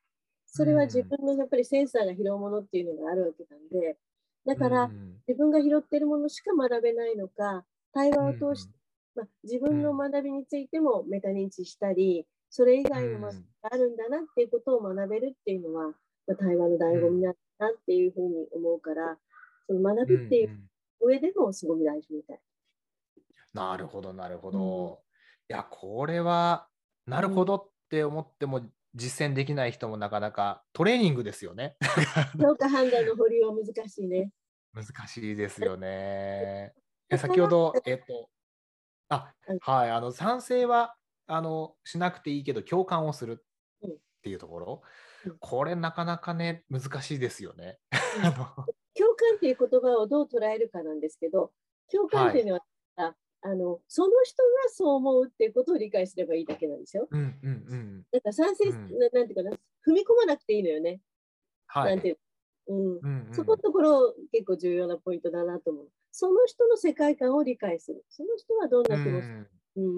[0.45, 3.97] それは自分のやっぱりセンサーが拾うものっていうのがあるわけなんで、
[4.45, 5.21] だから、うん。
[5.27, 8.73] 自分が拾ってるものしか学べないのか、対話を通して、
[9.15, 19.17] まあ、自分の学びについてもメタ認知したり、それ以外の学びがあるんだなっていうことを学べるっていうのは、まあ、対話の醍醐味なんだなっていうふうに思うから、
[19.67, 20.69] その学びっていううん
[21.06, 22.39] 上でもすごく大事みたい。
[23.53, 25.03] なるほど、なるほど。
[25.54, 26.68] いや、これは、
[27.06, 28.62] なるほどって思っても
[28.96, 31.78] 実践できない人もなかなかトレーニングですよね。
[32.42, 34.32] 評価判断の保留は難しいね。
[34.74, 36.74] 難しいですよね。
[37.10, 38.30] え先ほど、えっと、
[39.10, 40.96] あうんはい、あの賛成は
[41.28, 43.46] あのしなくていいけど共感をする
[43.84, 44.82] うんっていうところ
[45.26, 47.80] うん、これなかなかね、難しいですよね。
[48.96, 51.54] 共感っていう言葉をどう捉えるかなんですけど、
[51.92, 57.08] 共感っていうのは、ああのその人がそう思うっていうことを理解すればいいだけなんですよ。
[57.12, 58.06] うんうんうん。
[58.12, 59.51] だから賛成、うんななんていうかな、
[59.86, 61.01] 踏み込まなくていいのよね。
[61.67, 61.95] はい。
[61.95, 62.17] なんていう
[62.67, 65.89] うんうんうんそこのところ結構重要なポイントだなと思う。
[66.12, 68.06] その人の世界観を理解する。
[68.10, 69.47] その人はどんな気持ち、うんうん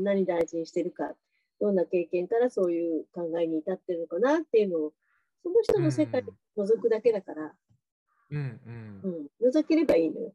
[0.03, 1.13] 何大事にしてるか、
[1.59, 4.93] どんな経験からそういう考えに至ってるのかなっていうのを、
[5.43, 6.23] その人の世界
[6.55, 7.53] を覗くだけだから、
[8.31, 10.33] うんうんうん、覗ければいいのよ。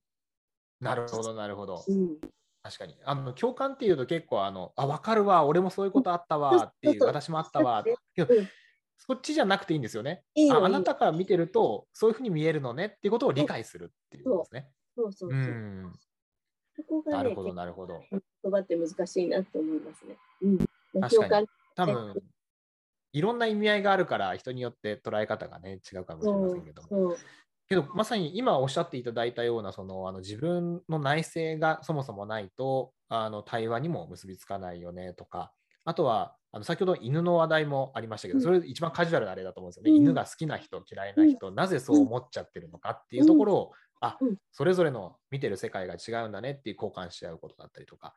[0.81, 1.83] なるほど、なるほど。
[1.89, 2.19] うん、
[2.63, 2.97] 確かに。
[3.05, 7.85] あの共感っていうと結構あの、あ、分かるわ、俺もそういうことあったうんわっていう、私もあったわ。
[8.15, 8.49] けどうん
[9.03, 10.25] そっちじゃなくていいんですよね。
[10.35, 14.69] いいのいいのああなたから見てると、そういうふうに見えるのねっていうことを理解するっていうことですね。
[14.95, 15.41] そうそうそう。
[15.41, 15.85] うん。
[15.87, 15.93] ね、
[17.07, 18.03] なるほど、なるほど。
[18.11, 20.17] 言葉って難しいなと思いますね。
[20.43, 20.49] う
[20.99, 22.15] ん、確かに多分
[23.13, 27.17] いろんな意味合いがあるから人によって捉え方がね違うかもしれませんけども。
[27.71, 35.53] けどまさに今おっしゃっていただいたようなそのあの自分の内政がそもそもないとあの対話にも結びつかないよねとか
[35.85, 44.19] あとはあの先ほど犬の話題もありましたけど、それ一番カジュアルなあれだと思うんですよね、うん、犬が好きな人嫌いな人、うん、なぜそう思っちゃってるのかっていうところを、あ
[44.51, 48.15] それぞれの見てる世界が違うんだねっていう交換し合うことだったりとか。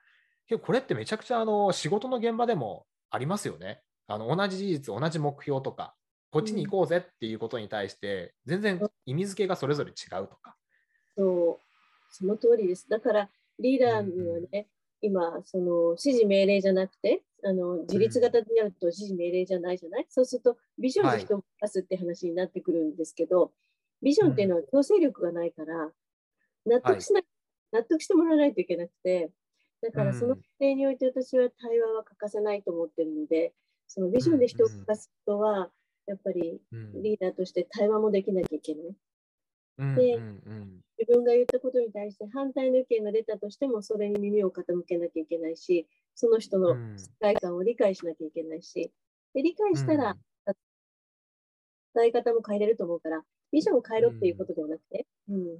[0.47, 3.81] けどこれってめちゃくちゃあの仕事の現場でもありますよね。
[4.07, 5.93] あの同じ事実同じ目標とか
[6.33, 10.55] こっちに行こうぜっていうことに対して、全然意味付けがそれぞれ違うとか。
[11.15, 11.63] そう、
[12.09, 12.89] その通りです。
[12.89, 14.67] だからリーダーにはね、
[15.03, 23.47] うん、今、その指示命令じゃなくて、あの自立型になると指示命令じゃないじゃない、うん、そうするとビジョンで人を動かすって話になってくるんですけど、は
[24.01, 25.91] い、ビジョンっていうのは強制力がないから、
[26.65, 27.25] 納得しない、
[27.71, 29.29] はい、納得してもらわないといけなくて、
[29.83, 33.53] だからその規定において私は対話は欠かせないと思ってるので、
[33.87, 35.69] そのビジョンで人を動かすことは、
[36.05, 38.95] やっぱりリーダーとして対話もできなきゃいけない。
[39.79, 48.91] うん、で、うんうん、自分が言ったことに対して反対の意見が出たとしてもそれに耳を傾けなきゃいけないしその人の世界観を理解しなきゃいけないし。
[49.33, 50.15] で理解したら、
[51.95, 55.59] 伝え方も変えれると思うからビジョンを変えろっていうことではなくて、うん。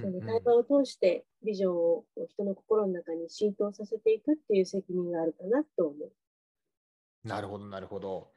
[0.00, 7.28] その対話を通してビジョンを人の心の中に浸透させていくっていう責任があるかなと思う。
[7.28, 8.32] なるほどなるほど。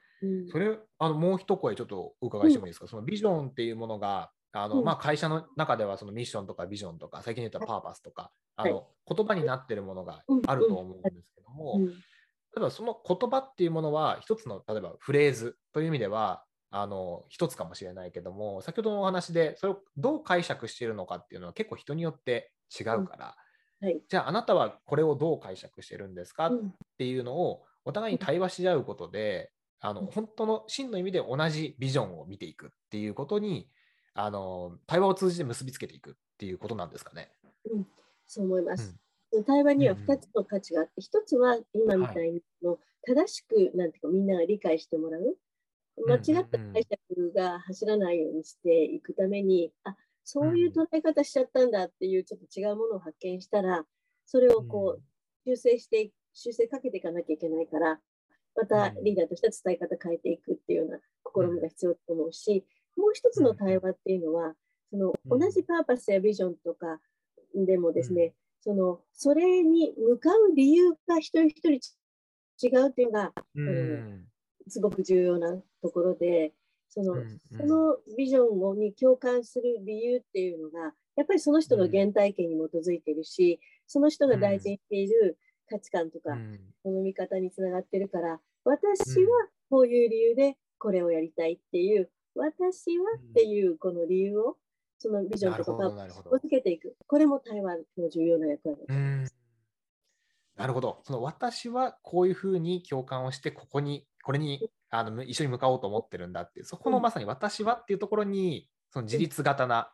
[0.52, 11.86] それあのもう一声ちょっとお伺いしてもいいですか、そのビジョンっていうものがあの、まあ、会社の中ではそのミッションとかビジョンとか最近言ったパーパスとか、あの言葉になってるものがあると思うんですけども、例
[12.58, 23.36] えばその言葉っていうものは一つの例えばフレーズという意味ではあの一つかもしれないけども先ほどのお話でそれをどう解釈しているのかっていうのは結構人によって違うから、
[23.82, 26.48] はい、じゃああなたはこれをどう解釈してるんですか？
[26.48, 26.52] っ
[26.98, 33.70] ていうのをお互いに対話し合うことであの本当の真の意味で同じビジョンを見ていくっていうことに
[34.14, 37.32] あの対話を通じて結びつけていくっていうことなんですかね。
[37.72, 37.88] うん、
[38.28, 38.96] そう思います。
[39.32, 45.38] うん、対話には2つの価値があって、1つは今みたいにの正しく、なんていうかみんなが理解してもらう。
[46.08, 53.84] 間違った解釈が走らないようにしていくために、あそういう捉え方しちゃったんだっていうちょっと違うものを発見したら、
[54.26, 55.02] それをこう
[55.50, 58.00] 修正して、修正かけていかなきゃいけないから、
[58.60, 62.66] またリーダーとしては伝え方変えていくっていうような試みが必要と思うし、
[62.98, 64.54] もう一つの対話っていうのは、
[64.92, 67.00] その同じパーパスやビジョンとか
[67.56, 71.80] でもですね、そのそれに向かう理由が一人一人
[72.62, 74.26] 違うっていうのが、うん、
[74.68, 76.54] すごく重要なところで、
[76.90, 77.16] その,、
[77.58, 85.38] そのビジョンに共感する理由っていうのが、やっぱりその人の原体験に基づいているし、その人が大事にしている
[85.70, 86.36] 価値観とか、
[86.84, 94.58] この見方につながってるから、私はこういう理由でこれをやりたいっていう、私はっていうこの理由を、
[94.98, 95.88] そのビジョンとか
[96.30, 96.96] をつけていく。
[97.08, 99.36] これも台湾の重要な役割だと思います。
[100.56, 101.00] なるほど。
[101.04, 109.92] その私はこういうふうに共感をして、ここに、これにあの一緒に向かおうと思ってるんだっていう、そこのまさに私はっていうところに、その自立型な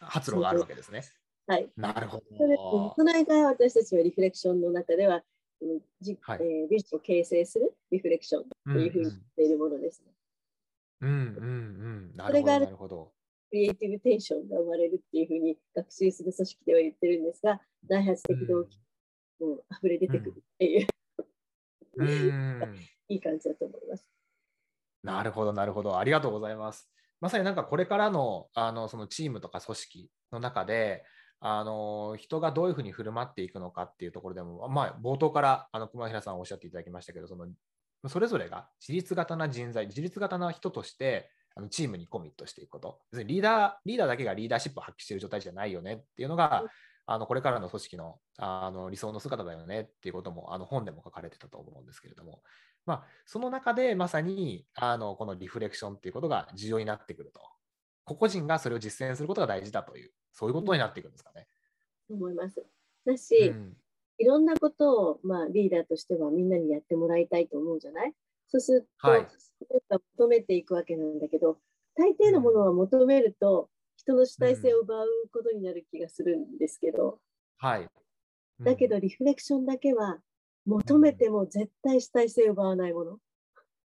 [0.00, 1.04] 発露があるわけですね。
[1.46, 1.70] はい。
[1.76, 2.94] なるほど。
[2.96, 5.22] その間、私たちはリフレクションの中では、
[6.00, 10.12] じはい、えー、美術を形成するリフレクションというふうに言っているものですね。
[11.00, 11.18] うんうんう
[12.12, 12.16] ん。
[12.16, 12.46] なるほど。
[12.46, 13.12] なるほど
[13.50, 18.78] クリエイティブテンションが生まれるっていうふうに学習する組織では言ってるんですが、内発的動機
[19.40, 20.86] も溢れ出てくるっていう、
[21.96, 22.76] うん、
[23.08, 24.10] いい感じだと思います。
[25.02, 25.96] なるほど、なるほど。
[25.96, 26.90] ありがとうございます。
[27.20, 31.04] まさになんかこれからのあのそのチームとか組織の中で、
[31.40, 37.46] あの人がどういうふうに振る舞っていくのかっていうところでも、まあ、冒頭からあの熊平さんおっしゃっていただきましたけど、その
[38.08, 46.64] それぞれが自立型な人材、自立型な人としてあのチームにコミットしていくこと、別にリーダーリーダーだけがリーダーシップを発揮している状態じゃないよねっていうのが、
[47.06, 52.42] あのこれからの組織のあの理想の姿だよねっていうこともあの本でも書かれてたと思うんですけれども、
[52.84, 57.40] まあ、その中でまさにあのこのリフレクションっていうことが重要になってくると。
[58.04, 61.48] 個々人がそれを実践することが大事だというそういうことになっていくんですかね。
[62.10, 62.62] 思います。
[63.06, 63.76] だし、うん、
[64.18, 68.12] いろんなことを、まあ、リーダーとしてはみんなにやってもらいたいと思うじゃない？
[68.48, 69.26] そうすると、はい、
[70.18, 71.58] 求めていくわけなんだけど、
[71.96, 77.18] 大抵のものは求めると、人の主体性を奪うことになる気がするんですけど、
[77.56, 77.88] はい。
[78.60, 80.18] うん、だけど、リフレクションだけは、
[80.66, 83.18] 求めても絶対主体性を奪わないもの。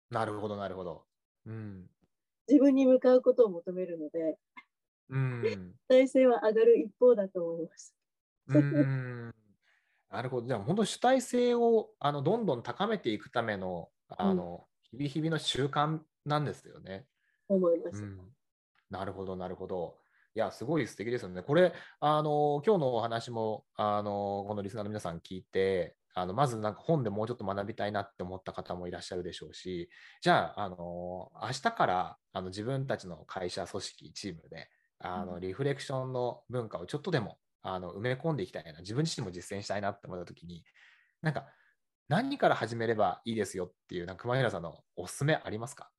[0.10, 1.04] なるほど、なるほど。
[1.45, 1.86] うん、
[2.47, 4.38] 自分に向かうことを求めるので、
[5.10, 5.41] うん、
[5.88, 7.95] 体制は上がる一方だと思います。
[8.47, 9.36] うん
[10.10, 10.47] なるほど。
[10.47, 17.05] じゃあ本当主体性をあのどんどん高めていくためのあの、うん、日々日々の習慣なんですよね。
[17.47, 18.20] 思います、うん。
[18.89, 19.97] なるほど、なるほど。
[20.36, 21.41] いや、すごい素敵ですよね。
[21.43, 29.89] これ、あの今日のお話もあのこのリスナーの皆さん聞いて、あのまずなんか本でもうちょっと学びたいなって思った方もいらっしゃるでしょうし、
[30.22, 34.70] じゃあ、あの明日からあの自分たちの会社、組織、チームで
[35.00, 40.64] あのリフレクションの文化をちょっとでもあの埋め込んでいきたいな、自分自身も実践したいなって思ったときに、
[41.22, 41.47] なんか
[42.08, 45.89] 何から始めればいいですよっていう、なんか熊平さんのおすすめありますか、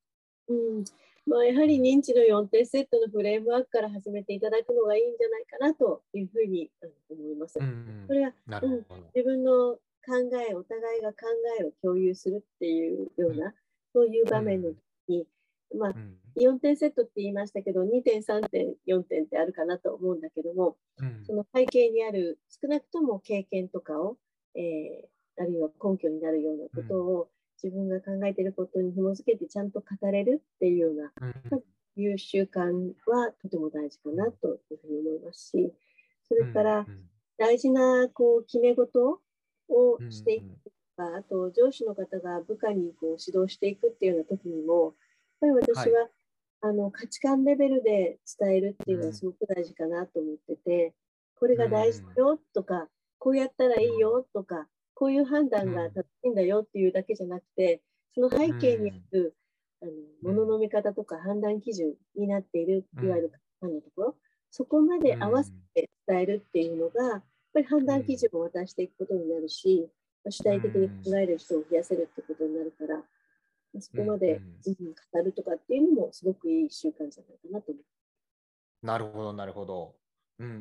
[0.49, 0.85] うん。
[1.27, 6.71] まあ、やはり認知の4点セットのフレームワークから始めていただくのがいいんじゃないかなというふうに
[7.09, 7.59] 思います。
[7.61, 8.33] うんうん、それは、
[8.63, 8.85] うん、
[9.15, 9.81] 自分の考
[10.49, 11.17] え、お互いが考
[11.61, 13.55] えを共有するっていうような、うん、
[13.93, 14.77] そういう場面の時
[15.09, 15.27] に、
[15.79, 15.95] まあ、
[16.37, 20.77] 4点セットって言いましたけど、2点、3点、4点ってあるかなと思うんだけども、
[21.25, 24.17] その背景にある少なくとも経験とかを、
[24.55, 27.29] えー、あるいは根拠になるようなことを、
[27.63, 31.13] 自分が考えていることに紐づけてちゃんと語れるっていうような、
[31.51, 31.63] うん、
[32.01, 35.73] いう習慣はとても大事かなというふうに思いますし、
[36.27, 36.87] それから
[37.39, 39.21] 大事なこう決め事
[39.69, 44.95] をしていくとか、あと上司の方が部下にこう指導していくっていうような時にも、
[45.41, 46.11] やっぱり私は、はい、
[46.63, 50.95] あの価値観レベルで伝えるっていうのはすごく大事かなと思ってて、
[51.37, 52.89] これが大事だよとか、
[53.19, 57.81] こうやったらいいよとか、こういう判断が正しいんだよっていうだけじゃなくて、
[58.15, 59.35] その背景にある、
[59.83, 59.93] あの
[60.23, 64.17] 物の見方とか判断基準になっている、いわゆる価値観のところ、
[64.51, 67.23] そこまで合わせて伝えるっていうのが、やっ
[67.55, 69.89] ぱり判断基準を渡していくことになるし、
[70.29, 73.03] 主体的に考える人を増やせるってことになるから、
[73.79, 74.75] そこまで、うん、
[75.13, 78.87] 語るとかっていうのもすごくいい習慣じゃないかなと思う。
[78.87, 79.95] なるほど、なるほど。
[80.39, 80.57] うんうんう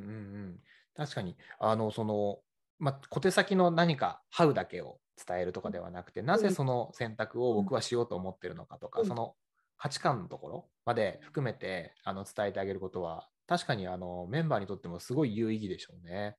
[0.50, 0.60] ん。
[0.96, 2.40] 確かに、あの、その、
[2.78, 9.36] まあ、小手先の何か、ハウだけを伝えるとかではなくて、なぜその選択を僕はしようと思ってるのかとか、うん、その
[9.78, 16.36] 価値観のところまで含めてあの伝えてあげることは、確かにあのメンバーにとってもすごい有意義でしょうね。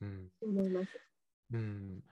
[0.00, 0.28] うん。
[0.42, 0.88] 思います。
[1.52, 2.02] うん。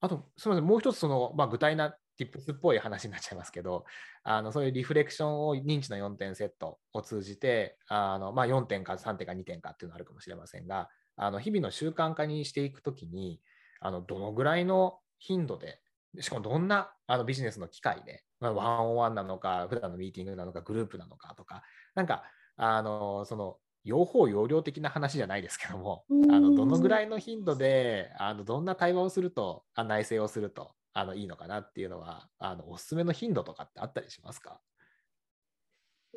[0.00, 3.84] あと、すみません、もう一つその、まあ、具体な tips っぽい話になっちゃいますけど、
[4.22, 13.40] あのそういうリフレクションを認知の4点セットを通じて、あのまあ、4点か3点か2点かっていうのがあるかもしれませんが、あの日々の習慣化にしていくときに、
[13.80, 15.80] あのどのぐらいの頻度で、
[16.20, 21.62] しかもどんなあのビジネスの機会で、まあ、ワンオンワンなのか、普段のミーティングなのか、グループなのかとか、
[21.94, 22.24] なんか、
[22.56, 34.60] あのその用法用量的な話じゃないですけども、あのどのぐらいの頻度であのどんな対話をすると、あ内省をするとあのいいのかなっていうのはあの、おすすめの頻度とかってあったりしますか、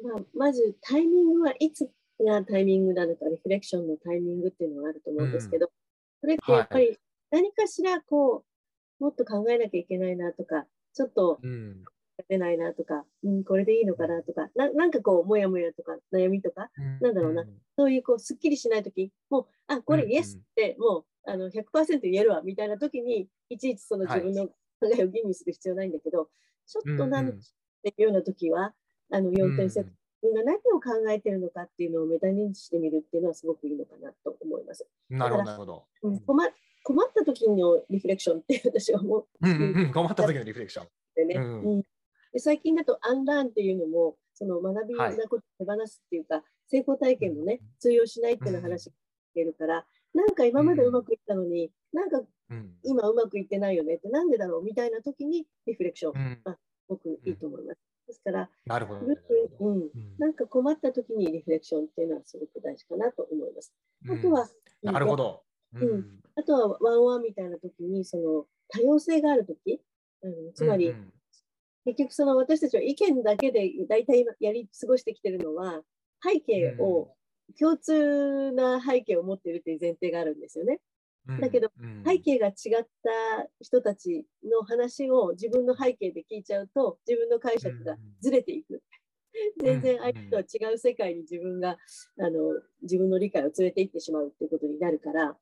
[0.02, 1.90] まあ、まずタイミングはいつ
[2.24, 5.72] がタイミングなのか、リフレクションのタイミングっていうのがあると思うんですけど、うん、
[6.22, 6.98] それってやっぱり
[7.32, 8.44] 何かしらこ
[9.00, 11.40] う、もっと考えなきゃいけないなとか、ちょっと
[12.30, 17.44] 出ないなとか、うん、これでいいのかなとか、ななんかこう、もやもやとか悩みとか、うん、なんだろうな、
[17.78, 24.50] そういうこう、すっきりしないとき、もう、あ、これイエスって、もうあの100%言えるわみたいなときに、いちいちその自分の
[24.80, 26.28] 考えを吟味する必要ないんだけど、はい、
[26.70, 28.74] ちょっとなんていうようなときは、
[29.12, 29.90] あの4点セット。
[30.24, 34.88] 分が何を考えてるのかっていうのをメタ認知してみるっていうのはすごくいいのかなと思います。
[35.10, 35.86] なるほど。
[36.26, 36.50] 困
[36.86, 39.26] 困った時のリフレクションって私は思う。
[39.42, 40.88] うんうんうん、困った時のリフレクション。
[41.16, 41.82] でね、うんうん、
[42.32, 48.96] で最近だとアンラーンっていうのもその学びなことを手放すっていうか、はい、成功体験もね、通用しないっていうの話が
[49.36, 52.22] 出るから、なんか今までうまくいったのに、なんか
[52.84, 57.80] 今うまくいってないよねってなんでだろうみたいな時にリフレクション、うん、あ僕いいと思います。
[58.08, 59.02] ですから、なるほど、
[59.60, 59.90] うん、
[60.20, 63.74] なんか困った時にリフレクションっていうのはすごく大事かなと思います。
[64.10, 64.50] あとは、
[64.82, 65.44] なるほど。
[65.76, 69.82] うん、あとはワンワンみたいな時にその多様性がある時、
[70.22, 70.94] うん、つまり、
[71.86, 75.82] 結局その私たちは意見だけで大体やり過ごしてきてるのは
[76.22, 77.16] 背景を、
[77.60, 80.80] 共通な背景を持っているという前提があるんですよね。
[81.40, 81.70] だけど、
[82.06, 82.54] 背景が違っ
[83.04, 88.82] た人たちの話を自分の背景で聞いちゃうと自分の解釈がずれていく。
[89.64, 91.80] 全然相手とは違う世界に自分が
[92.20, 95.36] あの自分の理解を連れていってしまうっていうことになるから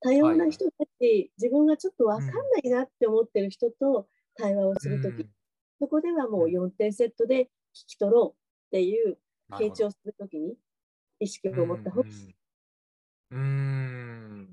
[0.00, 5.26] 多様な人たち、自分がちょっと分かんないなって思ってる人と対話をするとき、
[5.78, 9.18] そこではもう4点セットで聞き取ろうっていう
[9.50, 10.54] 傾聴するときに
[11.20, 12.34] 意識を持った方がいい。
[13.30, 14.45] うん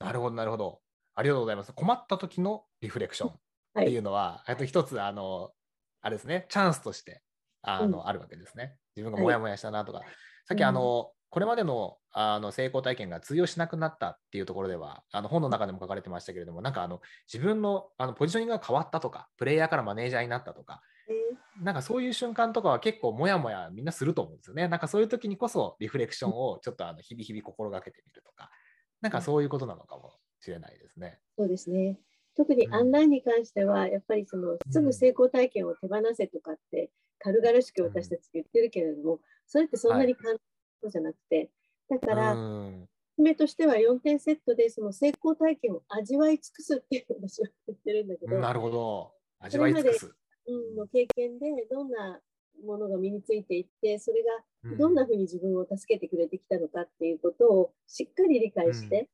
[0.00, 0.80] なるほど、なるほど。
[1.14, 1.72] ありがとうございます。
[1.72, 3.34] 困った時のリフレクションっ
[3.84, 5.50] ていうのは、はい、と一つ、あの、
[6.00, 7.22] あれですね、チャンスとして
[7.62, 8.76] あの、うん、あるわけですね。
[8.96, 10.02] 自分がモヤモヤしたなとか。
[10.46, 17.00] さっきあの、これまでのあの成功体験が通用しなくなったっていうところでは、あの本の中でも書かれてましたけれども、なんかあの
[17.32, 20.80] 自分のあのポジショニングが変わったとか、プレイヤーからマネージャーになったとか、
[21.60, 24.68] なんかそういう瞬間とかは結構もやもやみんなすると思うんですよね。
[24.68, 28.50] なんかそういう時にこそリフレクションをちょっとあの日々日々心がけてみるとか、
[29.00, 31.18] なんかそういうことなのかもしれないですね。
[31.36, 31.98] そうですね。
[32.36, 40.38] 特にアンラインに関しては、やっぱりそのすぐ成功体験を手放せとかって軽々しく私たち言ってるけれども、それってそんなに簡
[40.82, 41.50] 単じゃなくて、
[41.88, 42.36] だから、
[43.16, 49.12] めとしては4点セットでその成功体験を味わい尽くすっていう私は言ってるんだけど、なるほど。
[49.40, 50.14] 味わい尽くす。
[50.46, 52.20] うん、の経験でどんな
[52.64, 59.08] ものが身についていってそれがどんなふうに自分を助けてくれてきたのかっていうことをしっかり理解して、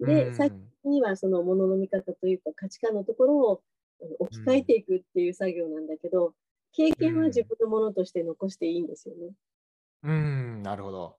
[0.00, 0.50] うん、で最
[0.82, 3.60] 近にはそのものの見方というか価値観のところを
[4.18, 6.32] 置き換えていくっていう作業なんだけど
[6.72, 9.32] 経験は自分のものとして残していいんですよね。
[10.04, 11.16] うん、なるほど。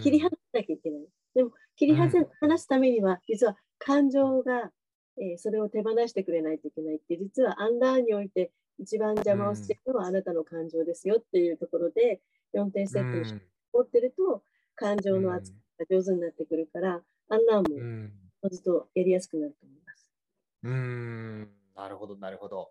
[0.00, 1.00] 切り離さなきゃいけない。
[1.34, 2.10] でも切り離
[2.58, 4.70] すためには実は感情が、
[5.18, 12.20] えー、それを手放してくれないといけないって実はアンダーにおいて一番邪魔をしているのはあなたの感情ですよっていうところで、
[12.54, 13.40] 4点セットに
[13.72, 14.42] 持ってると、
[14.74, 17.64] 感情の扱いが上手になってくるから、あんなん
[18.42, 20.10] もずっとやりやすくなると思います。
[20.62, 22.70] うん、なるほど、なるほど。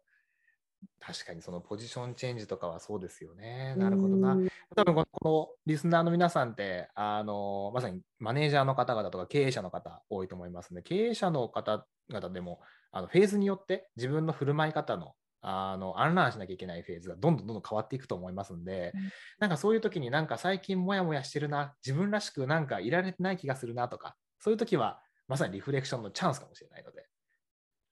[0.99, 3.75] 確かにそのポジションチェンジとかはそうですよね。
[3.77, 4.37] なるほどな。
[4.75, 19.01] 多分このリスナーの皆さんって、あのまさにマネージャーの方々とか経営者の方多いと思いますので、経営者の方々でもあのフェーズによって自分の振る舞い方のあのアンランしなきゃいけないフェーズがどんどんどんどん変わっていくと思いますんで、うん、
[19.39, 27.05] なんかそういう時になんか最近モヤモヤしてるな自分らしくなんかいられてない気がするなとかそういう時はまさにリフレクションのチャンスかもしれないので、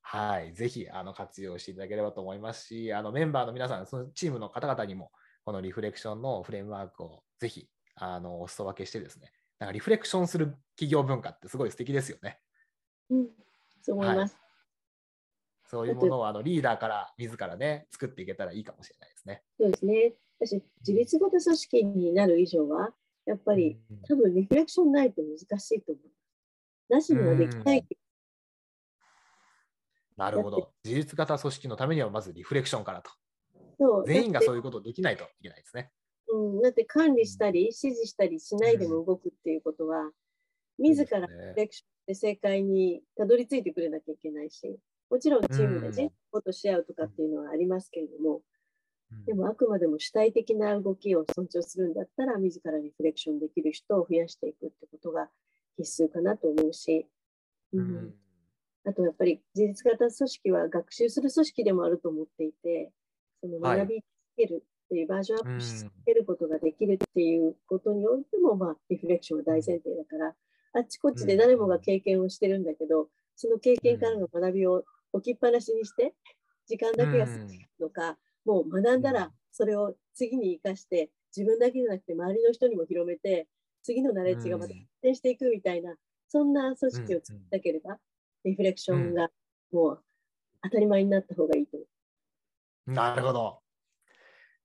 [0.02, 5.12] はい、ぜひあの活用していただければと思いますしあのメンバーの皆さんそのチームの方々にも
[5.44, 12.40] このリフレクションのフレームワークをぜひあのお裾分けしてですねなんかリフレクションする企業文化ってすごい素敵ですよね。
[13.10, 13.28] うん、
[13.82, 14.34] そう思います。
[14.34, 14.45] はい
[15.68, 19.44] そういうものをあのリーダーから自らね、作っていけたらいいかもしれないですね。
[19.60, 20.14] そうですね。
[20.40, 22.94] 私、自立型組織になる以上は、
[23.26, 26.94] やっぱり、多分リフレクションないと難しいと思う。
[26.94, 27.86] なしにはできない。
[30.18, 30.72] なるほど。
[30.84, 33.12] 自立型組織のためにはまずリフレクションからと。
[33.78, 35.92] そう全員がそういうことできないといけないですね。
[36.30, 40.12] うん、だって管理したり、指示したりしないでも動くっていうことは、
[40.78, 44.78] 自らリフレクションで正解にたどり着いてくれなきゃいけないし、
[45.10, 48.42] もちろんチームでね、フォトし合うとかっていうのはありますけれども、
[49.26, 55.30] でもあくまでも主体的な動きを尊重するんだったら、自らリフレクションできる人を増やしていくってことが
[55.78, 57.08] 必須かなと思うし、
[57.74, 58.14] うん、
[58.86, 62.92] あとやっぱり自立型組織は学習する組織でもあると思っていて、
[63.42, 64.06] その学びつ
[64.38, 70.34] けるっていう、バージョンアップし続けることができるっていうことにおいても、まあ、リフレクションは大前提だから、
[70.74, 74.84] あっちこっちで誰もが経験をしてるんだけど、その経験からの学びを
[75.16, 76.14] 置きっぱなしにして
[76.68, 83.48] 時間だけが過ぎるのか、うん、もう学んだらそれを次に生かして自分だけじゃなくて周りの人にも広めて
[83.86, 85.94] 次のナレッジがまた発展していくみたいな、
[86.28, 87.98] そんな組織を作りたければ、
[88.44, 89.30] リフレクションが
[89.72, 90.04] もう
[90.64, 91.78] 当たり前になった方がいいと。
[92.88, 93.60] なるほど。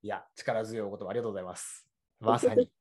[0.01, 1.87] いや、力強いお言葉ありがとうございます。
[2.19, 2.71] まさに。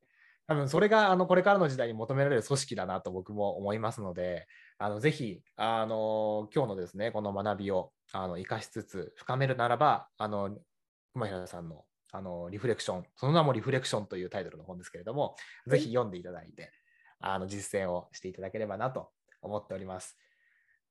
[0.51, 4.49] 多分それがあのこれからの時代に求められる組織だなと僕も思いますので、
[4.79, 10.51] あのぜひあの今日のですねこの学びをあの生かしつつ深めるならばあの
[11.13, 15.37] 熊平さんのあのリフレクションその名もリフレクションというタイトルの本ですけれども、
[15.69, 16.73] ぜひ読んでいただいて
[17.21, 19.11] あの実践をしていただければなと
[19.43, 20.19] 思っております。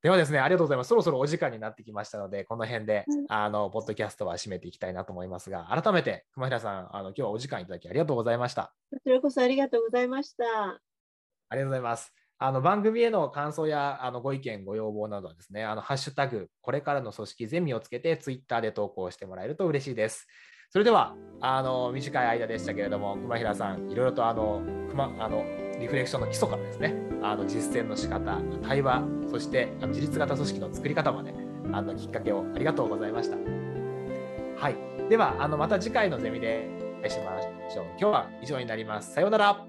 [0.02, 0.88] ではですね、ありがとうございます。
[0.88, 8.72] そろそろお時間になってきましたので、この辺で、あの、ポッドキャストは締めていきたいなと思いますが、改めて、熊平さん、あの、今日はお時間いただきありがとうございました。
[8.90, 10.44] こちらこそありがとうございました。
[10.44, 12.14] ありがとうございます。
[12.42, 20.26] あの番組への感想やあのご意見、ご要望などはですね、あのハッシュタグ、これからの組織ゼミをつけて、ツイッターで投稿してもらえると嬉しいです。
[20.70, 25.44] それでは、あの短い間でしたけれども、熊平さん、いろいろとあの熊あの
[25.80, 31.34] リフレクションの基礎からですね、あの実践の仕方、対話、そして自立型組織の作り方まで、
[31.72, 33.36] あのきっかけをありがとうございました。
[33.36, 34.76] はい。
[35.08, 36.68] では、あのまた次回のゼミで
[36.98, 37.84] お会いしましょう。
[37.98, 39.14] 今日は以上になります。
[39.14, 39.48] さようなら。
[39.50, 39.64] あり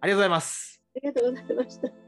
[0.00, 0.82] がとうございます。
[0.96, 2.07] ありがとうございました。